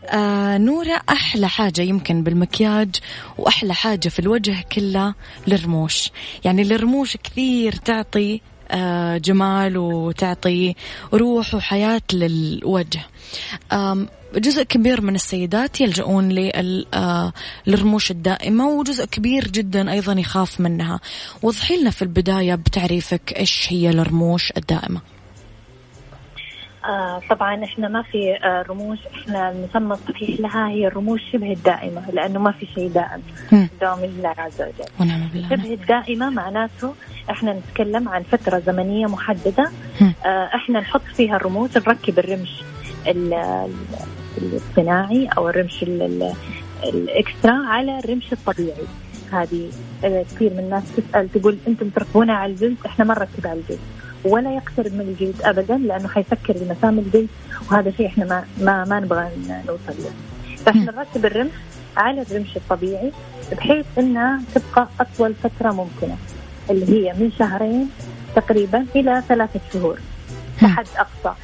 آه 0.05 0.59
نورة 0.59 1.01
أحلى 1.09 1.49
حاجة 1.49 1.81
يمكن 1.83 2.23
بالمكياج 2.23 2.97
وأحلى 3.39 3.75
حاجة 3.75 4.09
في 4.09 4.19
الوجه 4.19 4.57
كله 4.73 5.15
الرموش 5.49 6.11
يعني 6.45 6.63
الرموش 6.63 7.17
كثير 7.17 7.73
تعطي 7.73 8.35
آه، 8.35 8.56
جمال 9.19 9.77
وتعطي 9.77 10.75
روح 11.13 11.55
وحياة 11.55 12.03
للوجه. 12.13 13.01
جزء 14.37 14.63
كبير 14.63 15.01
من 15.01 15.15
السيدات 15.15 15.81
يلجؤون 15.81 16.29
للرموش 17.67 18.11
الدائمة 18.11 18.69
وجزء 18.69 19.05
كبير 19.05 19.49
جدا 19.49 19.93
أيضا 19.93 20.13
يخاف 20.13 20.61
منها. 20.61 21.01
وضحي 21.43 21.77
لنا 21.77 21.91
في 21.91 22.03
البداية 22.03 22.55
بتعريفك 22.55 23.33
إيش 23.37 23.67
هي 23.69 23.91
الرموش 23.91 24.53
الدائمة. 24.57 25.01
آه 26.87 27.21
طبعا 27.31 27.65
إحنا 27.65 27.89
ما 27.89 28.03
في 28.03 28.37
آه 28.45 28.63
رموش 28.69 28.99
إحنا 29.15 29.51
المسمى 29.51 29.95
الصحيح 29.95 30.41
لها 30.41 30.69
هي 30.69 30.87
الرموش 30.87 31.21
شبه 31.33 31.53
الدائمة 31.53 32.11
لأنه 32.11 32.39
ما 32.39 32.53
في 32.53 32.67
شيء 32.75 32.89
دائم. 32.89 33.23
دوام 33.81 34.05
الله 34.05 34.35
عز 34.39 34.63
وجل 34.63 34.91
ونعم 35.01 35.29
بالله. 35.33 35.49
شبه 35.49 35.75
الدائمة 35.75 36.31
معناته 36.31 36.95
إحنا 37.31 37.53
نتكلم 37.53 38.09
عن 38.09 38.23
فترة 38.23 38.59
زمنية 38.59 39.07
محددة. 39.07 39.71
آه 40.27 40.51
إحنا 40.55 40.81
نحط 40.81 41.01
فيها 41.17 41.37
الرموش 41.37 41.77
نركب 41.77 42.19
الرمش 42.19 42.63
الصناعي 44.39 45.29
أو 45.37 45.49
الرمش 45.49 45.83
الإكسترا 46.85 47.67
على 47.67 47.99
الرمش 47.99 48.33
الطبيعي. 48.33 48.87
هذه 49.33 49.71
كثير 50.03 50.53
من 50.53 50.59
الناس 50.59 50.83
تسأل 50.97 51.29
تقول 51.33 51.59
أنتم 51.69 51.89
تركبونها 51.89 52.35
على 52.35 52.53
الجلد؟ 52.53 52.77
إحنا 52.87 53.05
ما 53.05 53.15
نركب 53.15 53.47
على 53.47 53.61
الجلد. 53.61 53.79
ولا 54.27 54.55
يقترب 54.55 54.93
من 54.95 55.01
الجلد 55.01 55.43
ابدا 55.43 55.77
لأنه 55.77 56.09
حيسكر 56.09 56.57
المسام 56.57 56.99
الجلد 56.99 57.29
وهذا 57.71 57.91
شيء 57.91 58.07
إحنا 58.07 58.25
ما 58.25 58.45
ما, 58.61 58.85
ما 58.85 59.01
نبغى 59.01 59.29
نوصل 59.69 60.03
له. 60.03 60.11
فإحنا 60.67 60.93
نركب 60.93 61.27
الرمش 61.27 61.51
على 61.97 62.23
الرمش 62.23 62.57
الطبيعي 62.57 63.13
بحيث 63.53 63.87
إنها 63.99 64.41
تبقى 64.55 64.89
أطول 65.01 65.35
فترة 65.35 65.71
ممكنة 65.73 66.17
اللي 66.71 66.87
هي 67.09 67.13
من 67.13 67.33
شهرين 67.39 67.91
تقريبا 68.37 68.87
إلى 68.97 69.23
ثلاثة 69.29 69.61
شهور 69.73 69.99
كحد 70.61 70.87
أقصى. 70.97 71.35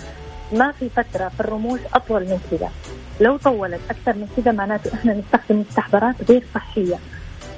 ما 0.53 0.73
في 0.73 0.89
فترة 0.89 1.29
في 1.29 1.41
الرموش 1.41 1.81
أطول 1.95 2.23
من 2.23 2.39
كذا. 2.51 2.71
لو 3.21 3.37
طولت 3.37 3.81
أكثر 3.91 4.13
من 4.21 4.29
كذا 4.37 4.53
معناته 4.53 4.95
إحنا 4.95 5.15
نستخدم 5.15 5.61
مستحضرات 5.61 6.15
غير 6.31 6.43
صحية. 6.55 6.99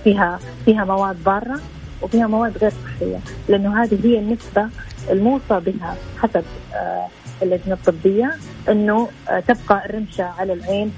فيها 0.05 0.39
فيها 0.65 0.85
مواد 0.85 1.17
ضاره 1.25 1.61
وفيها 2.03 2.27
مواد 2.27 2.59
غير 2.59 2.71
صحية 2.71 3.19
لأنه 3.49 3.83
هذه 3.83 3.99
هي 4.07 4.19
النسبة 4.19 4.69
الموصى 5.11 5.61
بها 5.61 5.97
حسب 6.19 6.45
آه، 6.75 7.09
اللجنة 7.43 7.75
الطبية 7.75 8.35
إنه 8.69 9.09
آه، 9.29 9.41
تبقى 9.41 9.87
الرمشة 9.87 10.25
على 10.25 10.53
العين 10.53 10.93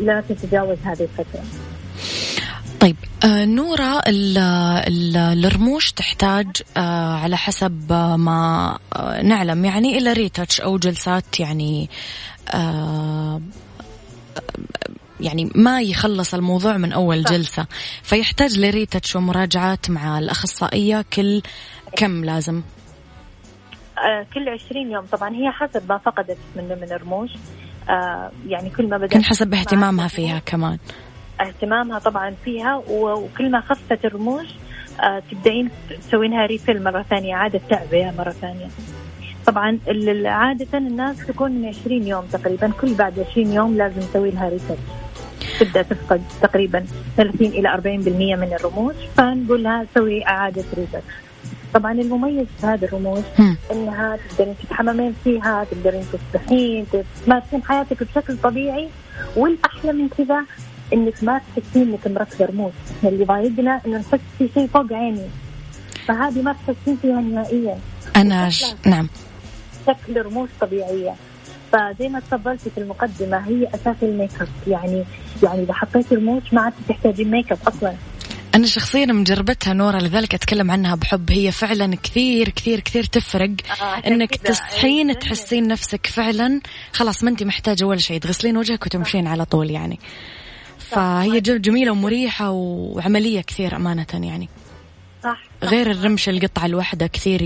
لا 0.00 0.22
تتجاوز 0.28 0.78
هذه 0.84 1.02
الفترة. 1.02 1.42
طيب 2.80 2.96
آه 3.24 3.44
نورة 3.44 4.00
الرموش 4.06 5.92
تحتاج 5.92 6.46
آه 6.76 7.14
على 7.14 7.36
حسب 7.36 7.92
ما 8.18 8.78
آه 8.96 9.22
نعلم 9.22 9.64
يعني 9.64 9.98
إلى 9.98 10.12
ريتاتش 10.12 10.60
أو 10.60 10.78
جلسات 10.78 11.40
يعني 11.40 11.90
آه 12.54 13.40
يعني 15.20 15.50
ما 15.54 15.80
يخلص 15.80 16.34
الموضوع 16.34 16.76
من 16.76 16.92
أول 16.92 17.22
جلسة. 17.22 17.66
فيحتاج 18.02 18.58
لريتاتش 18.58 19.16
ومراجعات 19.16 19.90
مع 19.90 20.18
الأخصائية 20.18 21.04
كل 21.12 21.42
كم 21.96 22.24
لازم؟ 22.24 22.62
آه 23.98 24.26
كل 24.34 24.48
20 24.48 24.90
يوم. 24.90 25.04
طبعا 25.04 25.34
هي 25.34 25.50
حسب 25.50 25.88
ما 25.88 25.98
فقدت 25.98 26.38
منه 26.56 26.74
من 26.74 26.92
الرموش 26.92 27.30
آه 27.90 28.30
يعني 28.46 28.70
كل 28.70 28.88
ما 28.88 28.98
بدأت 28.98 29.22
حسب 29.22 29.54
اهتمامها 29.54 30.08
فيها 30.08 30.38
كمان. 30.38 30.78
اهتمامها 31.40 31.98
طبعا 31.98 32.34
فيها. 32.44 32.82
وكل 32.88 33.50
ما 33.50 33.60
خفت 33.60 34.04
الرموش 34.04 34.46
آه 35.00 35.22
تبدأين 35.30 35.70
تسوينها 36.00 36.46
refill 36.46 36.84
مرة 36.84 37.02
ثانية 37.02 37.34
إعادة 37.34 37.60
تعبئة 37.70 38.10
مرة 38.18 38.30
ثانية. 38.30 38.66
طبعا 39.46 39.78
عادة 40.26 40.78
الناس 40.78 41.26
تكون 41.26 41.52
من 41.52 41.68
20 41.68 42.06
يوم 42.06 42.24
تقريبا. 42.24 42.72
كل 42.80 42.94
بعد 42.94 43.26
20 43.30 43.52
يوم 43.52 43.76
لازم 43.76 43.98
نسوي 43.98 44.30
لها 44.30 44.48
recharge 44.48 44.78
تبدأ 45.60 45.82
تفقد 45.82 46.22
تقريبا 46.42 46.86
30 47.16 47.46
إلى 47.46 47.68
40% 47.68 47.78
من 48.38 48.52
الرموش 48.60 48.94
فنقول 49.16 49.62
لها 49.62 49.86
سوي 49.94 50.26
إعادة 50.26 50.64
recharge 50.76 51.04
طبعا 51.74 51.92
المميز 51.92 52.46
في 52.60 52.66
هذه 52.66 52.84
الرموش 52.84 53.24
إنها 53.72 54.16
تقدرين 54.16 54.54
تتحممين 54.62 55.14
فيها 55.24 55.66
تقدرين 55.70 56.04
تسبحين 56.12 56.86
تمارسين 57.26 57.62
حياتك 57.62 58.02
بشكل 58.02 58.36
طبيعي. 58.42 58.88
والأحلى 59.36 59.92
من 59.92 60.08
كذا 60.08 60.44
إنك 60.92 61.24
ما 61.24 61.40
تحسين 61.56 61.82
إنك 61.82 62.06
مركبه 62.06 62.46
رموش 62.46 62.72
اللي 63.04 63.24
ضايقنا 63.24 63.80
إنه 63.86 63.98
نحس 63.98 64.20
في 64.38 64.48
شيء 64.54 64.66
فوق 64.66 64.92
عيني. 64.92 65.28
فهذه 66.06 66.42
ما 66.42 66.52
تحسين 66.52 66.96
فيها 67.02 67.20
نهائيا. 67.20 67.78
أنا 68.16 68.50
ش... 68.50 68.64
نعم. 68.86 69.08
شكل 69.86 70.22
رموش 70.22 70.48
طبيعية. 70.60 71.14
فزي 71.72 72.08
ما 72.08 72.20
تفضلتي 72.20 72.70
في 72.70 72.78
المقدمة 72.78 73.48
هي 73.48 73.68
أساس 73.74 73.96
ال 74.02 74.08
make 74.08 74.30
up. 74.40 74.48
يعني 74.66 75.04
يعني 75.42 75.62
إذا 75.62 75.72
حطيتي 75.72 76.14
رموش 76.14 76.52
ما 76.52 76.60
عاد 76.60 76.72
تحتاجين 76.88 77.30
make 77.30 77.52
up 77.52 77.58
أصلا. 77.68 77.94
أنا 78.54 78.66
شخصيا 78.66 79.06
مجربتها 79.06 79.72
نورة 79.72 79.98
لذلك 79.98 80.34
أتكلم 80.34 80.70
عنها 80.70 80.94
بحب. 80.94 81.30
هي 81.30 81.52
فعلا 81.52 81.96
كثير 81.96 82.48
كثير 82.48 82.80
كثير 82.80 83.04
تفرق. 83.04 83.50
آه 83.82 84.06
إنك 84.06 84.34
تصحين 84.36 85.18
تحسين 85.18 85.68
نفسك 85.68 86.06
فعلا. 86.06 86.60
خلاص 86.92 87.24
ما 87.24 87.30
أنت 87.30 87.42
محتاجة 87.42 87.84
ولا 87.84 87.98
شيء. 87.98 88.20
تغسلين 88.20 88.56
وجهك 88.56 88.86
وتمشين 88.86 89.26
على 89.26 89.44
طول 89.44 89.70
يعني. 89.70 89.98
فهي 90.78 91.40
جميلة 91.40 91.90
ومريحة 91.92 92.50
وعملية 92.50 93.40
كثير 93.40 93.76
أمانة 93.76 94.06
يعني. 94.12 94.48
صح, 95.24 95.42
صح. 95.62 95.68
غير 95.68 95.90
الرمش 95.90 96.28
القطعة 96.28 96.66
الواحدة 96.66 97.06
كثير 97.06 97.42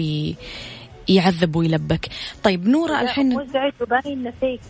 يعذب 1.09 1.57
ويلبك. 1.57 2.09
طيب 2.43 2.69
نورة 2.69 3.01
الحين 3.01 3.29
مزعج 3.35 3.73
وباين 3.81 4.23
نفيك 4.23 4.61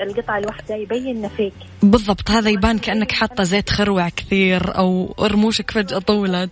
القطعة 0.00 0.38
الواحدة 0.38 0.74
يبين 0.74 1.22
نفيك 1.22 1.52
بالضبط 1.82 2.30
هذا 2.30 2.50
يبان 2.50 2.78
كأنك 2.78 3.12
حاطة 3.12 3.44
زيت 3.44 3.70
خروع 3.70 4.08
كثير 4.08 4.78
أو 4.78 5.14
رموشك 5.20 5.70
فجأة 5.70 5.98
طولت. 5.98 6.50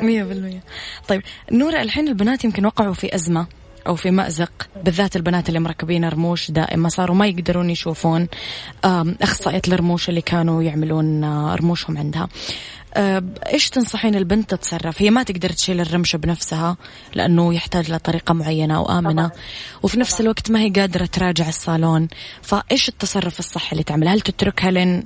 مية 0.00 0.22
بالمية. 0.24 0.62
طيب 1.08 1.22
نورة 1.52 1.82
الحين 1.82 2.08
البنات 2.08 2.44
يمكن 2.44 2.66
وقعوا 2.66 2.94
في 2.94 3.14
أزمة 3.14 3.46
أو 3.86 3.94
في 3.94 4.10
مأزق 4.10 4.68
بالذات 4.84 5.16
البنات 5.16 5.48
اللي 5.48 5.60
مركبين 5.60 6.04
رموش 6.04 6.50
دائما 6.50 6.88
صاروا 6.88 7.16
ما 7.16 7.26
يقدرون 7.26 7.70
يشوفون 7.70 8.28
أخصائية 9.22 9.62
الرموش 9.68 10.08
اللي 10.08 10.20
كانوا 10.20 10.62
يعملون 10.62 11.24
آه، 11.24 11.54
رموشهم 11.54 11.98
عندها. 11.98 12.28
إيش 12.96 13.70
تنصحين 13.70 14.14
البنت 14.14 14.50
تتصرف؟ 14.50 15.02
هي 15.02 15.10
ما 15.10 15.22
تقدر 15.22 15.48
تشيل 15.48 15.80
الرمشة 15.80 16.16
بنفسها 16.16 16.76
لأنه 17.14 17.54
يحتاج 17.54 17.92
لطريقة 17.92 18.34
معينة 18.34 18.82
وامنه 18.82 19.28
طبعا. 19.28 19.30
وفي 19.82 20.00
نفس. 20.00 20.20
الوقت 20.20 20.50
ما 20.50 20.60
هي 20.60 20.70
قادرة 20.70 21.06
تراجع 21.06 21.48
الصالون، 21.48 22.08
فإيش 22.42 22.88
التصرف 22.88 23.38
الصح 23.38 23.72
اللي 23.72 23.84
تعمله؟ 23.84 24.14
هل 24.14 24.20
تتركها 24.20 24.70
لين 24.70 25.04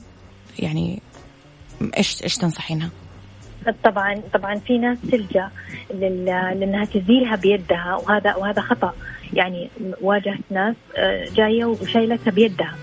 يعني 0.59 1.03
إيش 1.97 2.23
إيش 2.23 2.37
تنصحينها؟ 2.37 2.90
طبعا 3.85 4.23
طبعا 4.35 4.55
في 4.55 4.79
ناس 4.79 4.99
تلجأ 5.11 5.51
لأنها 5.90 6.85
تزيلها 6.85 7.37
بيدها 7.37 8.01
وهذا 8.07 8.35
وهذا 8.35 8.62
خطأ 8.62 8.94
يعني 9.33 9.70
واجهت 10.01 10.40
ناس 10.51 10.75
آه، 10.97 11.25
جاية 11.35 11.64
وشايلتها 11.64 12.31
بيدها 12.31 12.75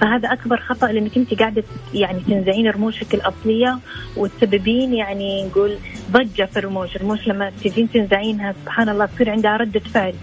فهذا 0.00 0.32
أكبر 0.32 0.56
خطأ 0.56 0.86
لأنك 0.92 1.16
أنت 1.16 1.34
قاعدة 1.34 1.64
يعني 1.94 2.20
تنزعين 2.20 2.70
رموشك 2.70 3.14
الأصلية 3.14 3.78
وتسببين 4.16 4.94
يعني 4.94 5.44
نقول 5.44 5.78
ضجة 6.10 6.44
في 6.44 6.58
الرموش، 6.58 6.96
الرموش 6.96 7.28
لما 7.28 7.52
تجين 7.64 7.90
تنزعينها 7.90 8.54
سبحان 8.64 8.88
الله 8.88 9.06
تصير 9.06 9.30
عندها 9.30 9.56
ردة 9.56 9.80
فعل 9.80 10.14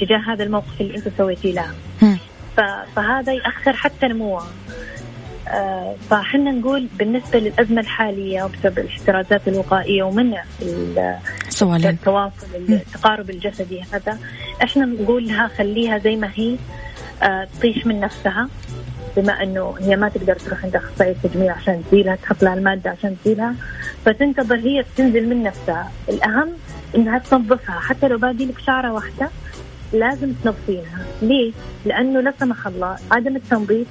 تجاه 0.00 0.18
هذا 0.26 0.44
الموقف 0.44 0.80
اللي 0.80 0.96
أنت 0.96 1.08
سويتيه 1.18 1.52
لها. 1.52 1.74
فهذا 2.96 3.32
يأخر 3.32 3.72
حتى 3.72 4.06
نموها. 4.08 4.46
آه 5.48 5.94
فحنا 6.10 6.50
نقول 6.50 6.86
بالنسبة 6.98 7.38
للأزمة 7.38 7.80
الحالية 7.80 8.42
وبسبب 8.42 8.78
الاحترازات 8.78 9.48
الوقائية 9.48 10.02
ومنع 10.02 10.44
التواصل 11.90 12.46
التقارب 12.68 13.30
الجسدي 13.30 13.82
هذا 13.92 14.18
إحنا 14.62 14.84
نقول 14.84 15.28
لها 15.28 15.48
خليها 15.48 15.98
زي 15.98 16.16
ما 16.16 16.30
هي 16.34 16.56
آه 17.22 17.48
تطيش 17.58 17.86
من 17.86 18.00
نفسها. 18.00 18.48
بما 19.16 19.42
أنه 19.42 19.74
هي 19.80 19.96
ما 19.96 20.08
تقدر 20.08 20.34
تروح 20.34 20.64
عند 20.64 20.76
اخصائي 20.76 21.14
تجميل 21.22 21.50
عشان 21.50 21.82
تزيلها 21.90 22.16
تحط 22.16 22.42
لها 22.42 22.54
المادة 22.54 22.90
عشان 22.90 23.16
تزيلها 23.24 23.54
فتنتظر 24.04 24.56
هي 24.56 24.84
تنزل 24.96 25.28
من 25.28 25.42
نفسها. 25.42 25.92
الأهم 26.08 26.48
إنها 26.96 27.18
تنظفها. 27.18 27.80
حتى 27.80 28.08
لو 28.08 28.18
باقي 28.18 28.46
لك 28.46 28.58
شعرة 28.58 28.92
واحدة 28.92 29.28
لازم 29.92 30.32
تنظفينها. 30.44 31.04
ليه؟ 31.22 31.52
لأنه 31.86 32.20
لا 32.20 32.34
سمح 32.40 32.66
الله 32.66 32.96
عدم 33.10 33.36
التنظيف 33.36 33.86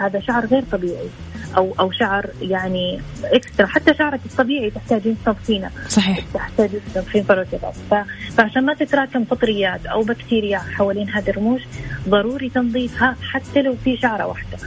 هذا 0.00 0.20
شعر 0.20 0.46
غير 0.46 0.62
طبيعي. 0.72 1.08
أو 1.56 1.74
أو 1.80 1.90
شعر 1.90 2.30
يعني 2.42 3.00
اكسترا 3.24 3.66
حتى 3.66 3.94
شعرك 3.94 4.20
الطبيعي 4.26 4.70
تحتاجين 4.70 5.16
تنظفينه 5.24 5.70
صحيح. 5.88 6.24
تحتاجين 6.34 6.80
تنظفين 6.94 7.24
فروتات 7.24 7.74
فعشان 8.36 8.64
ما 8.64 8.74
تتراكم 8.74 9.24
فطريات 9.24 9.86
أو 9.86 10.02
بكتيريا 10.02 10.58
حوالين 10.58 11.10
هذه 11.10 11.30
الرموش 11.30 11.62
ضروري 12.08 12.48
تنظيفها 12.48 13.16
حتى 13.22 13.62
لو 13.62 13.76
في 13.84 13.96
شعرة 13.96 14.26
واحدة. 14.26 14.58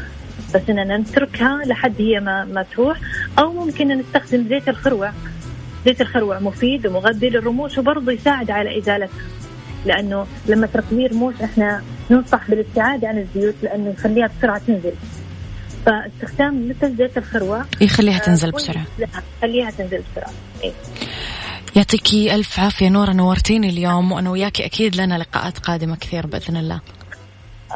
بس 0.56 0.62
إننا 0.70 0.98
نتركها 0.98 1.62
لحد 1.66 1.94
هي 1.98 2.20
ما 2.20 2.46
ما 2.46 2.64
تروح. 2.64 3.00
أو 3.40 3.54
ممكن 3.54 3.88
نستخدم 3.88 4.48
زيت 4.50 4.70
الخروع. 4.70 5.12
زيت 5.86 6.02
الخروع 6.02 6.40
مفيد 6.40 6.88
ومغذي 6.88 7.30
للرموش 7.30 7.78
وبرضه 7.78 8.12
يساعد 8.12 8.52
على 8.52 8.78
إزالتها. 8.78 9.22
لأنه 9.86 10.28
لما 10.48 10.68
تركبي 10.68 11.08
رموش 11.08 11.36
إحنا 11.44 11.82
ننصح 12.12 12.50
بالابتعاد 12.50 13.06
عن 13.06 13.18
الزيوت 13.18 13.56
لأنه 13.64 13.90
يخليها 13.90 14.30
بسرعة 14.40 14.62
تنزل. 14.68 14.94
فاستخدام 15.86 16.70
مثل 16.70 16.96
زيت 16.98 17.18
الخروع 17.18 17.66
يخليها 17.82 18.16
آه، 18.16 18.20
تنزل 18.20 18.52
بسرعة. 18.52 18.86
خليها 19.42 19.72
تنزل 19.72 20.04
بسرعة. 20.12 20.32
إيه؟ 20.64 20.72
يعطيكي 21.76 22.36
ألف 22.36 22.60
عافية. 22.60 22.90
نورة 22.90 23.12
نورتيني 23.12 23.70
اليوم 23.70 24.12
وأنا 24.12 24.30
وياكي 24.30 24.66
أكيد 24.66 24.96
لنا 24.96 25.18
لقاءات 25.18 25.58
قادمة 25.58 25.96
كثير 25.96 26.28
بإذن 26.28 26.58
الله. 26.58 26.82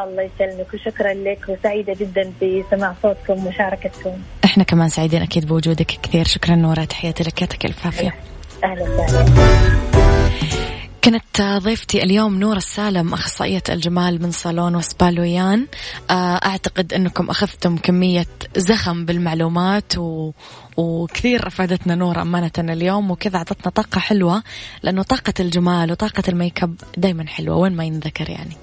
الله 0.03 0.21
يسلمك 0.21 0.73
وشكرا 0.73 1.13
لك 1.13 1.45
وسعيدة 1.49 1.93
جدا 1.99 2.33
بسماع 2.41 2.95
صوتكم 3.03 3.33
ومشاركتكم. 3.33 4.11
إحنا 4.45 4.63
كمان 4.63 4.89
سعيدين 4.89 5.21
أكيد 5.21 5.45
بوجودك 5.45 5.85
كثير. 5.85 6.27
شكرا 6.27 6.55
نورة 6.55 6.83
تحياتي 6.83 7.23
لك 7.23 7.41
يعطيك 7.41 7.65
ألف 7.65 7.85
عافية. 7.85 8.15
أهلا 8.63 8.83
وسهلا. 8.83 10.72
كانت 11.03 11.41
ضيفتي 11.41 12.03
اليوم 12.03 12.39
نور 12.39 12.57
السالم 12.57 13.13
أخصائية 13.13 13.63
الجمال 13.69 14.21
من 14.23 14.31
صالون 14.31 14.75
وسبالويان. 14.75 15.67
آه، 16.09 16.13
أعتقد 16.35 16.93
أنكم 16.93 17.29
أخذتم 17.29 17.77
كمية 17.77 18.27
زخم 18.57 19.05
بالمعلومات 19.05 19.97
و... 19.97 20.31
وكثير 20.77 21.47
أفادتنا 21.47 21.95
نور 21.95 22.21
أمانة 22.21 22.51
اليوم 22.59 23.11
وكذا 23.11 23.37
أعطتنا 23.37 23.71
طاقة 23.71 23.99
حلوة 23.99 24.43
لأنه 24.83 25.03
طاقة 25.03 25.33
الجمال 25.39 25.91
وطاقة 25.91 26.23
الميك 26.29 26.63
أب 26.63 26.75
دايما 26.97 27.27
حلوة 27.27 27.57
وين 27.57 27.75
ما 27.75 27.85
ينذكر 27.85 28.29
يعني. 28.29 28.57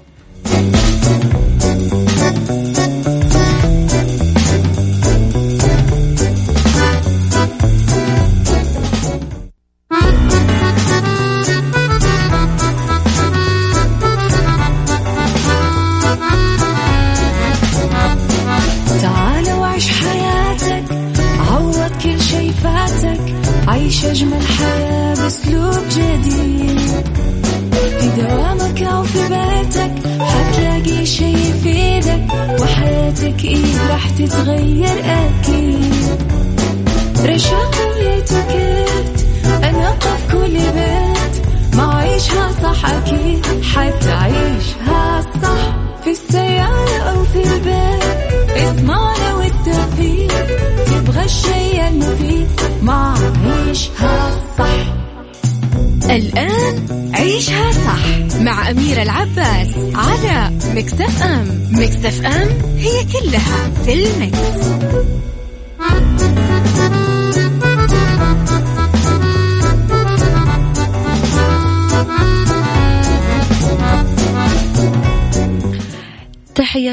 كلها 63.31 63.71
في 63.85 63.93
ال 63.93 64.09
mix. 64.09 64.71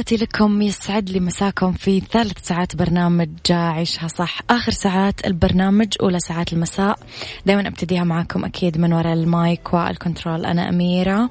تحياتي 0.09 0.25
لكم 0.25 0.63
يسعد 0.63 1.11
لي 1.11 1.21
مساكم 1.21 1.73
في 1.73 2.01
ثالث 2.01 2.39
ساعات 2.43 2.77
برنامج 2.77 3.29
عيشها 3.51 4.09
صح. 4.09 4.41
آخر 4.51 4.73
ساعات 4.73 5.27
البرنامج 5.27 5.87
أولى 6.03 6.21
ساعات 6.21 6.53
المساء. 6.53 6.99
دائما 7.47 7.69
أبتديها 7.69 8.05
معاكم 8.05 8.45
أكيد 8.45 8.79
من 8.79 8.93
وراء 8.93 9.13
ال 9.13 9.28
mic 9.28 9.75
وال 9.75 9.89
control. 9.89 10.47
أنا 10.47 10.69
أميرة 10.69 11.31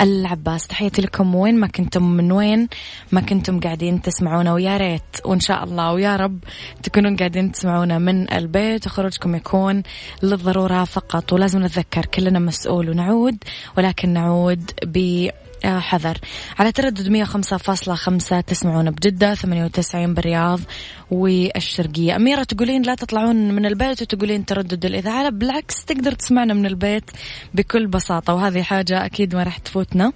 العباس. 0.00 0.66
تحياتي 0.66 1.02
لكم. 1.02 1.34
وين 1.34 1.60
ما 1.60 1.66
كنتم 1.66 2.02
من 2.16 2.32
وين 2.32 2.68
ما 3.12 3.20
كنتم 3.20 3.60
قاعدين 3.60 4.02
تسمعونا 4.02 4.52
ويا 4.52 4.76
ريت 4.76 5.16
وإن 5.24 5.40
شاء 5.40 5.64
الله 5.64 5.92
ويا 5.92 6.16
رب 6.16 6.38
تكونون 6.82 7.16
قاعدين 7.16 7.52
تسمعونا 7.52 7.98
من 7.98 8.32
البيت. 8.32 8.86
وخروجكم 8.86 9.34
يكون 9.34 9.82
للضرورة 10.22 10.84
فقط 10.84 11.32
ولازم 11.32 11.62
نتذكر 11.62 12.06
كلنا 12.06 12.38
مسؤول 12.38 12.90
ونعود 12.90 13.36
ولكن 13.76 14.08
نعود 14.08 14.70
ب 14.84 15.28
حذر. 15.64 16.18
على 16.58 16.72
تردد 16.72 17.08
105.5 17.08 18.40
تسمعون 18.40 18.90
بجدة 18.90 19.34
98 19.34 20.14
بالرياض 20.14 20.60
والشرقية. 21.10 22.16
أميرة 22.16 22.42
تقولين 22.42 22.82
لا 22.82 22.94
تطلعون 22.94 23.52
من 23.52 23.66
البيت 23.66 24.02
وتقولين 24.02 24.46
تردد 24.46 24.84
الإذاعة. 24.84 25.30
بالعكس 25.30 25.84
تقدر 25.84 26.12
تسمعنا 26.12 26.54
من 26.54 26.66
البيت 26.66 27.10
بكل 27.54 27.86
بساطة 27.86 28.34
وهذه 28.34 28.62
حاجة 28.62 29.04
أكيد 29.04 29.34
ما 29.34 29.42
راح 29.42 29.58
تفوتنا. 29.58 30.12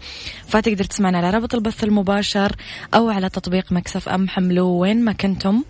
فتقدر 0.47 0.85
تسمعنا 0.85 1.19
على 1.19 1.31
رابط 1.31 1.55
البث 1.55 1.85
المباشر 1.85 2.57
أو 2.95 3.09
على 3.11 3.29
تطبيق 3.29 3.73
Mix 3.73 4.09
FM 4.09 4.29
حملوه 4.29 4.71
وين 4.71 5.05
ما 5.05 5.13
كنتم. 5.13 5.63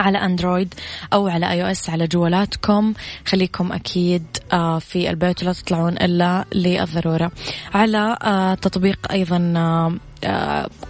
على 0.00 0.18
Android 0.18 0.74
أو 1.12 1.28
على 1.28 1.50
iOS 1.50 1.90
على 1.90 2.06
جوالاتكم. 2.06 2.94
خليكم 3.26 3.72
أكيد 3.72 4.26
آه، 4.52 4.78
في 4.78 5.10
البيت 5.10 5.42
ولا 5.42 5.52
تطلعون 5.52 5.92
إلا 5.92 6.44
للضرورة. 6.54 7.32
على 7.74 8.16
آه، 8.22 8.54
تطبيق 8.54 8.98
أيضا 9.10 9.54
آه، 9.56 9.94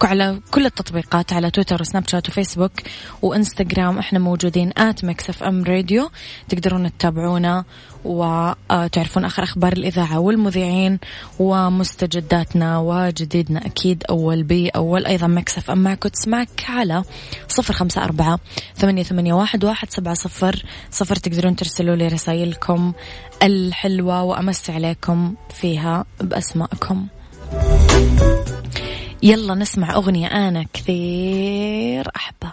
على 0.03 0.41
كل 0.51 0.67
التطبيقات 0.67 1.33
على 1.33 1.51
تويتر 1.51 1.81
وسناب 1.81 2.09
شات 2.09 2.29
وفيسبوك 2.29 2.73
وإنستغرام. 3.23 3.99
إحنا 3.99 4.19
موجودين 4.19 4.73
at 4.77 5.05
Mix 5.05 5.31
FM 5.31 5.65
Radio. 5.65 6.11
تقدرون 6.49 6.97
تتابعونا 6.99 7.65
وتعرفون 8.05 9.25
آخر 9.25 9.43
أخبار 9.43 9.73
الإذاعة 9.73 10.19
والمذيعين 10.19 10.99
ومستجداتنا 11.39 12.79
وجديدنا 12.79 13.67
أكيد. 13.67 14.05
أول 14.11 14.43
بأول 14.43 15.07
أيضا 15.07 15.27
Mix 15.27 15.59
FM 15.59 15.79
معك. 15.79 16.05
وتسمعك 16.05 16.65
على 16.69 17.03
صفر 17.49 17.75
خمسة 17.75 18.05
أربعة 18.05 18.39
ثمانية, 18.77 19.03
ثمانية 19.03 19.35
واحد, 19.35 19.65
واحد 19.65 19.91
سبعة 19.91 20.15
صفر. 20.15 20.65
صفر 20.91 21.17
تقدرون 21.17 21.57
ترسلوا 21.57 21.97
لي 21.97 22.09
رسائلكم 22.09 22.93
الحلوة 23.43 24.23
وأمسي 24.23 24.71
عليكم 24.71 25.35
فيها 25.51 26.05
بأسمائكم. 26.21 27.07
يلا 29.23 29.55
نسمع 29.55 29.95
أغنية 29.95 30.27
أنا 30.27 30.65
كثير 30.73 32.09
أحبها. 32.17 32.53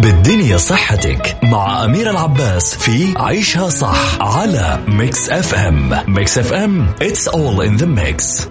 بالدنيا 0.00 0.56
صحتك 0.56 1.36
مع 1.42 1.84
أميرة 1.84 2.10
العباس 2.10 2.74
في 2.74 3.14
عيشها 3.16 3.68
صح 3.68 4.18
على 4.20 4.80
Mix 4.88 5.30
FM 5.30 6.02
Mix 6.08 6.38
FM 6.38 6.94
it's 7.00 7.28
all 7.28 7.60
in 7.60 7.82
the 7.82 7.86
mix. 7.86 8.48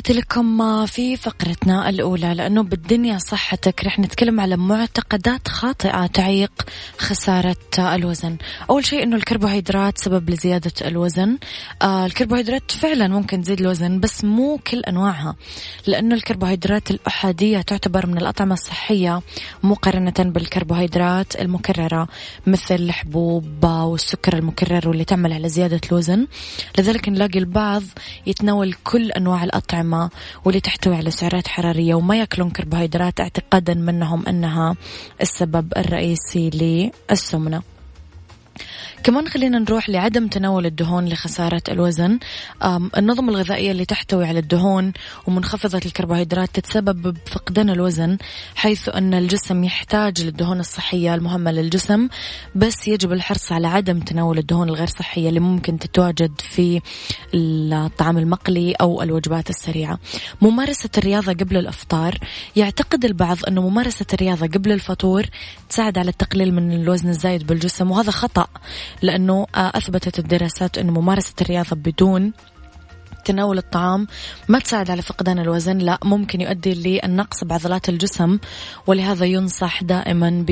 تحياتي 0.00 0.20
لكم 0.20 0.86
في 0.86 1.16
فقرتنا 1.16 1.88
الأولى 1.88 2.34
لأنه 2.34 2.62
بالدنيا 2.62 3.18
صحتك 3.18 3.84
رح 3.84 3.98
نتكلم 3.98 4.40
على 4.40 4.56
معتقدات 4.56 5.48
خاطئة 5.48 6.06
تعيق 6.06 6.52
خسارة 6.98 7.56
الوزن. 7.78 8.36
أول 8.70 8.84
شيء 8.84 9.02
أنه 9.02 9.16
الكربوهيدرات 9.16 9.98
سبب 9.98 10.30
لزيادة 10.30 10.72
الوزن. 10.84 11.38
آه 11.82 12.06
الكربوهيدرات 12.06 12.70
فعلا 12.70 13.08
ممكن 13.08 13.42
تزيد 13.42 13.60
الوزن 13.60 14.00
بس 14.00 14.24
مو 14.24 14.58
كل 14.66 14.80
أنواعها 14.80 15.36
لأنه 15.86 16.14
الكربوهيدرات 16.14 16.90
الأحادية 16.90 17.60
تعتبر 17.60 18.06
من 18.06 18.18
الأطعمة 18.18 18.54
الصحية 18.54 19.22
مقارنة 19.62 20.14
بالكربوهيدرات 20.18 21.40
المكررة 21.40 22.08
مثل 22.46 22.74
الحبوب 22.74 23.64
والسكر 23.64 24.38
المكرر 24.38 24.88
واللي 24.88 25.04
تعمل 25.04 25.32
على 25.32 25.48
زيادة 25.48 25.80
الوزن. 25.88 26.26
لذلك 26.78 27.08
نلاقي 27.08 27.38
البعض 27.38 27.82
يتناول 28.26 28.74
كل 28.84 29.12
أنواع 29.12 29.44
الأطعمة. 29.44 29.89
الأطعمة 29.90 30.10
واللي 30.44 30.60
تحتوي 30.60 30.96
على 30.96 31.10
سعرات 31.10 31.48
حرارية 31.48 31.94
وما 31.94 32.16
يأكلون 32.16 32.50
كربوهيدرات 32.50 33.20
اعتقادا 33.20 33.74
منهم 33.74 34.26
أنها 34.26 34.76
السبب 35.20 35.72
الرئيسي 35.76 36.50
للسمنة. 37.10 37.62
كمان 39.04 39.28
خلينا 39.28 39.58
نروح 39.58 39.90
لعدم 39.90 40.28
تناول 40.28 40.66
الدهون 40.66 41.08
لخسارة 41.08 41.62
الوزن. 41.68 42.18
النظم 42.96 43.28
الغذائية 43.28 43.70
اللي 43.70 43.84
تحتوي 43.84 44.26
على 44.26 44.38
الدهون 44.38 44.92
ومنخفضة 45.26 45.80
الكربوهيدرات 45.86 46.48
تتسبب 46.54 47.02
بفقدان 47.02 47.70
الوزن 47.70 48.18
حيث 48.54 48.88
أن 48.88 49.14
الجسم 49.14 49.64
يحتاج 49.64 50.22
للدهون 50.22 50.60
الصحية 50.60 51.14
المهمة 51.14 51.50
للجسم 51.50 52.08
بس 52.54 52.88
يجب 52.88 53.12
الحرص 53.12 53.52
على 53.52 53.66
عدم 53.66 54.00
تناول 54.00 54.38
الدهون 54.38 54.68
الغير 54.68 54.86
صحية 54.86 55.28
اللي 55.28 55.40
ممكن 55.40 55.78
تتواجد 55.78 56.40
في 56.40 56.80
الطعام 57.34 58.18
المقلي 58.18 58.72
أو 58.72 59.02
الوجبات 59.02 59.50
السريعة. 59.50 59.98
ممارسة 60.40 60.90
الرياضة 60.98 61.32
قبل 61.32 61.56
الأفطار 61.56 62.18
يعتقد 62.56 63.04
البعض 63.04 63.38
أنه 63.48 63.68
ممارسة 63.68 64.06
الرياضة 64.14 64.46
قبل 64.46 64.72
الفطور 64.72 65.26
تساعد 65.68 65.98
على 65.98 66.10
التقليل 66.10 66.54
من 66.54 66.72
الوزن 66.72 67.08
الزايد 67.08 67.46
بالجسم 67.46 67.90
وهذا 67.90 68.10
خطأ. 68.10 68.46
لأنه 69.02 69.46
آه، 69.54 69.72
أثبتت 69.74 70.18
الدراسات 70.18 70.78
أنه 70.78 70.92
ممارسة 70.92 71.34
الرياضة 71.40 71.76
بدون 71.76 72.32
تناول 73.24 73.58
الطعام 73.58 74.06
ما 74.48 74.58
تساعد 74.58 74.90
على 74.90 75.02
فقدان 75.02 75.38
الوزن. 75.38 75.78
لا 75.78 75.98
ممكن 76.04 76.40
يؤدي 76.40 76.74
للنقص 76.74 77.44
بعضلات 77.44 77.88
الجسم 77.88 78.38
ولهذا 78.86 79.26
ينصح 79.26 79.82
دائما 79.82 80.44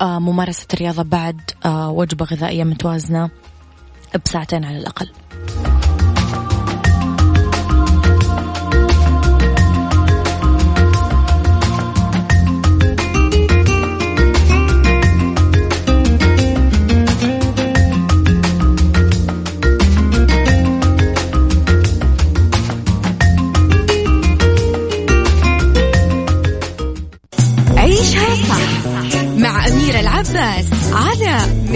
بممارسة 0.00 0.66
الرياضة 0.74 1.02
بعد 1.02 1.40
آه، 1.64 1.90
وجبة 1.90 2.24
غذائية 2.24 2.64
متوازنة 2.64 3.30
بساعتين 4.24 4.64
على 4.64 4.78
الأقل. 4.78 5.10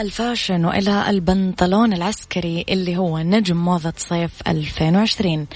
ال 0.00 0.08
fashion 0.08 0.64
وإلى 0.64 1.10
البنطلون 1.10 1.92
العسكري 1.92 2.64
اللي 2.68 2.96
هو 2.96 3.18
نجم 3.18 3.56
موضة 3.56 3.92
صيف 3.96 4.30
2020 4.48 5.46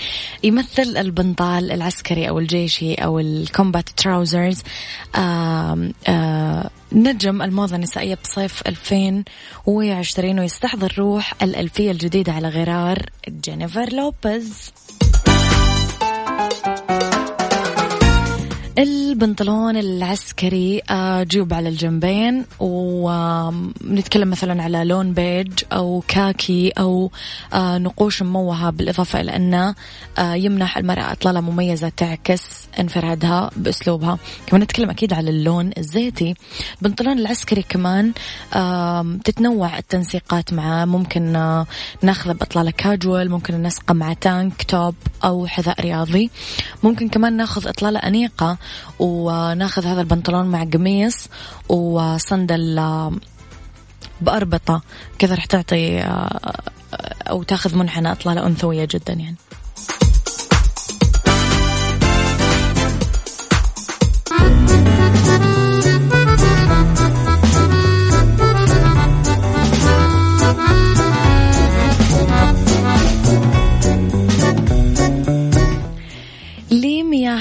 يمثل 0.43 0.97
البنطال 0.97 1.73
العسكري 1.73 2.29
أو 2.29 2.39
الجيشي 2.39 2.95
أو 2.95 3.19
ال 3.19 3.29
combat 3.29 3.89
trousers 3.89 4.63
نجم 6.93 7.43
الموضة 7.43 7.77
النسائية 7.77 8.19
بصيف 8.25 8.63
2020 8.67 10.39
ويستحضر 10.39 10.95
روح 10.99 11.35
الألفية 11.43 11.91
الجديدة 11.91 12.33
على 12.33 12.49
غرار 12.49 13.07
جينيفر 13.29 13.93
لوبيز. 13.93 14.73
البنطلون 18.79 19.77
العسكري 19.77 20.83
آه، 20.91 21.23
جيوب 21.23 21.55
على 21.55 21.69
الجنبين 21.69 22.45
ونتكلم 22.61 24.31
مثلا 24.31 24.63
على 24.63 24.85
لون 24.85 25.13
بيج 25.13 25.53
أو 25.73 26.03
كاكي 26.09 26.71
أو 26.71 27.11
آه، 27.55 27.79
نقوش 27.79 28.23
مموهة 28.23 28.71
بالإضافة 28.71 29.21
إلى 29.21 29.37
أنه 29.37 29.75
آه، 30.19 30.35
يمنح 30.35 30.79
المرأة 30.79 31.13
إطلالة 31.13 31.41
مميزة 31.41 31.89
تعكس 31.89 32.69
انفرادها 32.81 33.51
بأسلوبها. 33.57 34.19
كمان 34.47 34.63
نتكلم 34.63 34.91
أكيد 34.91 35.13
على 35.13 35.31
اللون 35.31 35.71
الزيتي. 35.79 36.35
البنطلون 36.83 37.19
العسكري 37.19 37.63
كمان 37.63 38.13
تتنوع 39.25 39.79
التنسيقات 39.79 40.53
معه. 40.53 40.85
ممكن 40.85 41.33
ناخذه 42.03 42.33
بإطلالة 42.33 42.71
كاجوال 42.71 43.31
ممكن 43.31 43.63
نسقه 43.63 43.95
مع 43.95 44.13
تانك 44.13 44.63
توب 44.63 44.95
أو 45.25 45.47
حذاء 45.47 45.81
رياضي. 45.81 46.31
ممكن 46.83 47.09
كمان 47.09 47.37
ناخذ 47.37 47.69
إطلالة 47.69 47.99
أنيقة. 47.99 48.59
وناخذ 48.99 49.87
هذا 49.87 50.01
البنطلون 50.01 50.47
مع 50.47 50.65
قميص 50.65 51.29
وصندل 51.69 52.79
آه، 52.79 53.13
بأربطة. 54.21 54.83
كذا 55.19 55.35
رح 55.35 55.45
تعطي 55.45 56.01
آه، 56.01 56.61
أو 57.31 57.43
تاخذ 57.43 57.77
منحنى 57.77 58.13
إطلالة 58.13 58.47
أنثوية 58.47 58.89
جدا 58.91 59.13
يعني. 59.13 59.37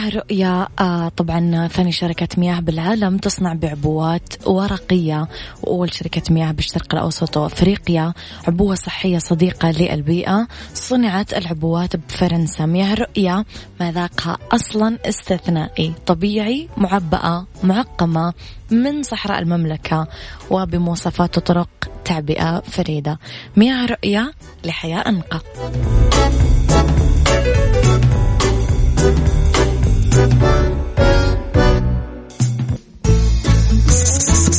رؤيا 0.10 0.68
آه 0.80 1.10
طبعا 1.10 1.68
ثاني 1.68 1.91
شركة 1.91 2.28
مياه 2.38 2.60
بالعالم 2.60 3.18
تصنع 3.18 3.53
بعبوات 3.53 4.47
ورقية 4.47 5.28
وأول 5.64 5.93
شركة 5.93 6.34
مياه 6.34 6.51
بالشرق 6.51 6.93
الأوسط 6.93 7.38
وأفريقيا 7.38 8.14
عبوة 8.47 8.76
صحية 8.76 9.18
صديقة 9.18 9.72
للبيئة. 9.72 10.47
صنعت 10.74 11.34
العبوات 11.34 11.95
بفرنسا. 11.95 12.66
مياه 12.66 12.93
رؤيا 12.93 13.45
مذاقها 13.82 14.38
أصلا 14.51 14.97
استثنائي 15.05 15.93
طبيعي 16.05 16.70
معبأة 16.78 17.45
معقمة 17.64 18.34
من 18.72 19.03
صحراء 19.03 19.39
المملكة 19.39 20.08
وبمواصفات 20.49 21.38
وطرق 21.38 21.70
تعبئة 22.05 22.60
فريدة. 22.60 23.20
مياه 23.55 23.86
رؤيا 23.86 24.32
لحياة 24.66 24.99
أنقى. 24.99 25.41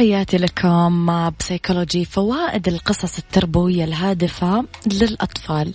تحياتي 0.00 0.36
لكم 0.36 1.30
بسيكولوجي 1.40 2.04
فوائد 2.04 2.68
القصص 2.68 3.18
التربوية 3.18 3.84
الهادفة 3.84 4.64
للأطفال. 4.86 5.72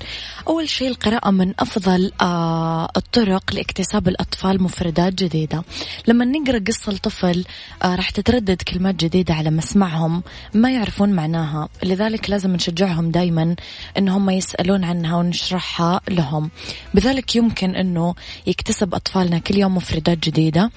أول 0.47 0.69
شيء 0.69 0.87
القراءة 0.87 1.31
من 1.31 1.53
أفضل 1.59 2.11
آه 2.21 2.89
الطرق 2.97 3.53
لاكتساب 3.53 4.07
الأطفال 4.07 4.63
مفردات 4.63 5.13
جديدة. 5.13 5.63
لما 6.07 6.25
نقرأ 6.25 6.59
قصة 6.67 6.91
لطفل 6.91 7.45
آه 7.83 7.95
راح 7.95 8.09
تتردد 8.09 8.61
كلمات 8.61 8.95
جديدة 8.95 9.33
على 9.33 9.49
مسمعهم 9.49 10.23
ما 10.53 10.71
يعرفون 10.71 11.09
معناها. 11.09 11.69
لذلك 11.83 12.29
لازم 12.29 12.53
نشجعهم 12.53 13.11
دايما 13.11 13.55
أنهم 13.97 14.29
يسألون 14.29 14.83
عنها 14.83 15.15
ونشرحها 15.15 16.01
لهم. 16.09 16.49
بذلك 16.93 17.35
يمكن 17.35 17.75
أنه 17.75 18.15
يكتسب 18.47 18.95
أطفالنا 18.95 19.37
كل 19.39 19.57
يوم 19.57 19.75
مفردات 19.75 20.17
جديدة 20.17 20.71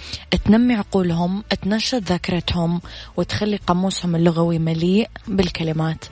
تنمي 0.44 0.74
عقولهم 0.74 1.44
تنشط 1.62 2.02
ذاكرتهم 2.02 2.80
قاموسهم 3.44 4.16
اللغوي 4.16 4.58
مليء 4.58 5.08
بالكلمات. 5.28 6.04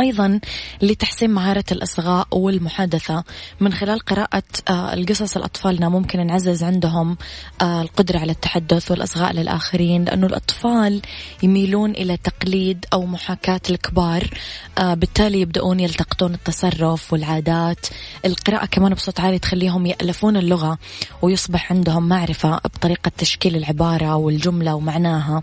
أيضا 0.00 0.40
لتحسين 0.82 1.30
مهارة 1.30 1.64
الإصغاء 1.72 2.28
والمحادثة. 2.32 3.24
من 3.60 3.72
خلال 3.72 3.98
قراءة 3.98 4.42
آه، 4.68 4.94
القصص 4.94 5.36
لأطفالنا 5.36 5.88
ممكن 5.88 6.26
نعزز 6.26 6.62
عندهم 6.62 7.16
آه، 7.60 7.82
القدرة 7.82 8.18
على 8.18 8.32
التحدث 8.32 8.90
والإصغاء 8.90 9.32
للآخرين 9.32 10.04
لأنه 10.04 10.26
الأطفال 10.26 11.02
يميلون 11.42 11.90
إلى 11.90 12.16
تقليد 12.16 12.86
أو 12.92 13.06
محاكاة 13.06 13.60
الكبار 13.70 14.30
آه، 14.78 14.94
بالتالي 14.94 15.40
يبدأون 15.40 15.80
يلتقطون 15.80 16.34
التصرف 16.34 17.12
والعادات. 17.12 17.86
القراءة 18.24 18.66
كمان 18.66 18.94
بصوت 18.94 19.20
عالي 19.20 19.38
تخليهم 19.38 19.86
يألفون 19.86 20.36
اللغة 20.36 20.78
ويصبح 21.22 21.72
عندهم 21.72 22.08
معرفة 22.08 22.56
بطريقة 22.56 23.10
تشكيل 23.18 23.56
العبارة 23.56 24.16
والجملة 24.16 24.74
ومعناها. 24.74 25.42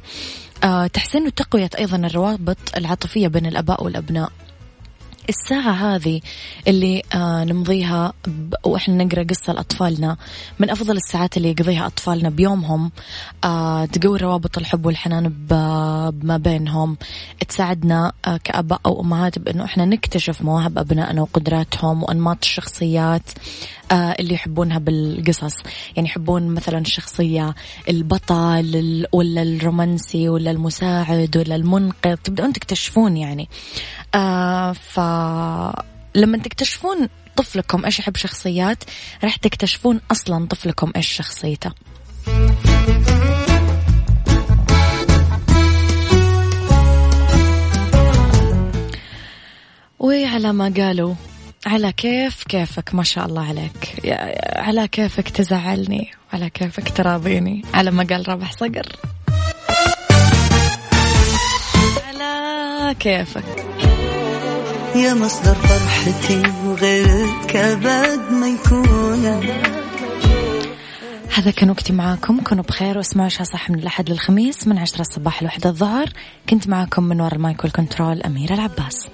تحسين 0.93 1.25
وتقوية 1.27 1.69
أيضا 1.79 1.97
الروابط 1.97 2.57
العاطفية 2.77 3.27
بين 3.27 3.45
الآباء 3.45 3.83
والأبناء. 3.83 4.31
الساعة 5.29 5.71
هذه 5.71 6.21
اللي 6.67 7.03
آه 7.13 7.43
نمضيها 7.43 8.13
وإحنا 8.63 9.03
نقرأ 9.03 9.23
قصة 9.23 9.53
لأطفالنا 9.53 10.17
من 10.59 10.69
أفضل 10.69 10.97
الساعات 10.97 11.37
اللي 11.37 11.49
يقضيها 11.51 11.87
أطفالنا 11.87 12.29
بيومهم 12.29 12.91
آه 13.43 13.85
تقوي 13.85 14.17
روابط 14.19 14.57
الحب 14.57 14.85
والحنان 14.85 15.29
بما 15.29 16.37
بينهم. 16.37 16.97
تساعدنا 17.49 18.11
آه 18.25 18.37
كأباء 18.43 18.81
أو 18.85 19.01
أمهات 19.01 19.39
بأنه 19.39 19.65
إحنا 19.65 19.85
نكتشف 19.85 20.41
مواهب 20.41 20.77
أبنائنا 20.77 21.21
وقدراتهم 21.21 22.03
وأنماط 22.03 22.37
الشخصيات. 22.41 23.29
آه 23.31 23.80
اللي 23.91 24.33
يحبونها 24.33 24.79
بالقصص. 24.79 25.55
يعني 25.95 26.07
يحبون 26.07 26.47
مثلا 26.47 26.77
الشخصية 26.77 27.55
البطل 27.89 29.07
ولا 29.11 29.41
الرومانسي 29.41 30.29
ولا 30.29 30.51
المساعد 30.51 31.37
ولا 31.37 31.55
المنقذ. 31.55 32.15
تبدأون 32.15 32.53
تكتشفون 32.53 33.17
يعني. 33.17 33.49
آه 34.15 34.71
فلما 34.71 36.37
تكتشفون 36.43 37.07
طفلكم 37.35 37.85
إيش 37.85 37.99
يحب 37.99 38.15
شخصيات 38.15 38.83
راح 39.23 39.35
تكتشفون 39.35 40.01
أصلا 40.11 40.47
طفلكم 40.47 40.91
إيش 40.95 41.07
شخصيته. 41.07 41.71
وعلى 49.99 50.53
ما 50.53 50.73
قالوا. 50.77 51.15
على 51.65 51.91
كيف 51.91 52.43
كيفك 52.43 52.95
ما 52.95 53.03
شاء 53.03 53.25
الله 53.25 53.47
عليك. 53.47 54.09
على 54.55 54.87
كيفك 54.87 55.29
تزعلني 55.29 56.11
على 56.33 56.49
كيفك 56.49 56.89
تراضيني 56.89 57.65
على 57.73 57.91
ما 57.91 58.03
قال 58.03 58.29
رابح 58.29 58.51
صقر. 58.51 58.95
على 62.07 62.95
كيفك. 62.99 63.65
يا 64.95 65.13
مصدر 65.13 65.55
فرحتي 65.55 66.43
وغيرك 66.65 67.55
أبد 67.55 68.31
ما 68.31 68.47
يكون. 68.47 69.25
هذا 71.35 71.51
كان 71.51 71.69
وقتي 71.69 71.93
معاكم. 71.93 72.41
كونوا 72.41 72.63
بخير 72.63 72.97
واسمعوا 72.97 73.25
عشاء 73.25 73.43
صح 73.43 73.69
من 73.69 73.79
الأحد 73.79 74.09
للخميس 74.09 74.67
من 74.67 74.77
عشرة 74.77 75.01
الصباح 75.01 75.43
لوحدة 75.43 75.69
الظهر. 75.69 76.09
كنت 76.49 76.67
معاكم 76.67 77.03
من 77.03 77.21
وراء 77.21 77.35
المايك 77.35 77.63
والكنترول 77.63 78.21
أميرة 78.21 78.53
العباس. 78.53 79.07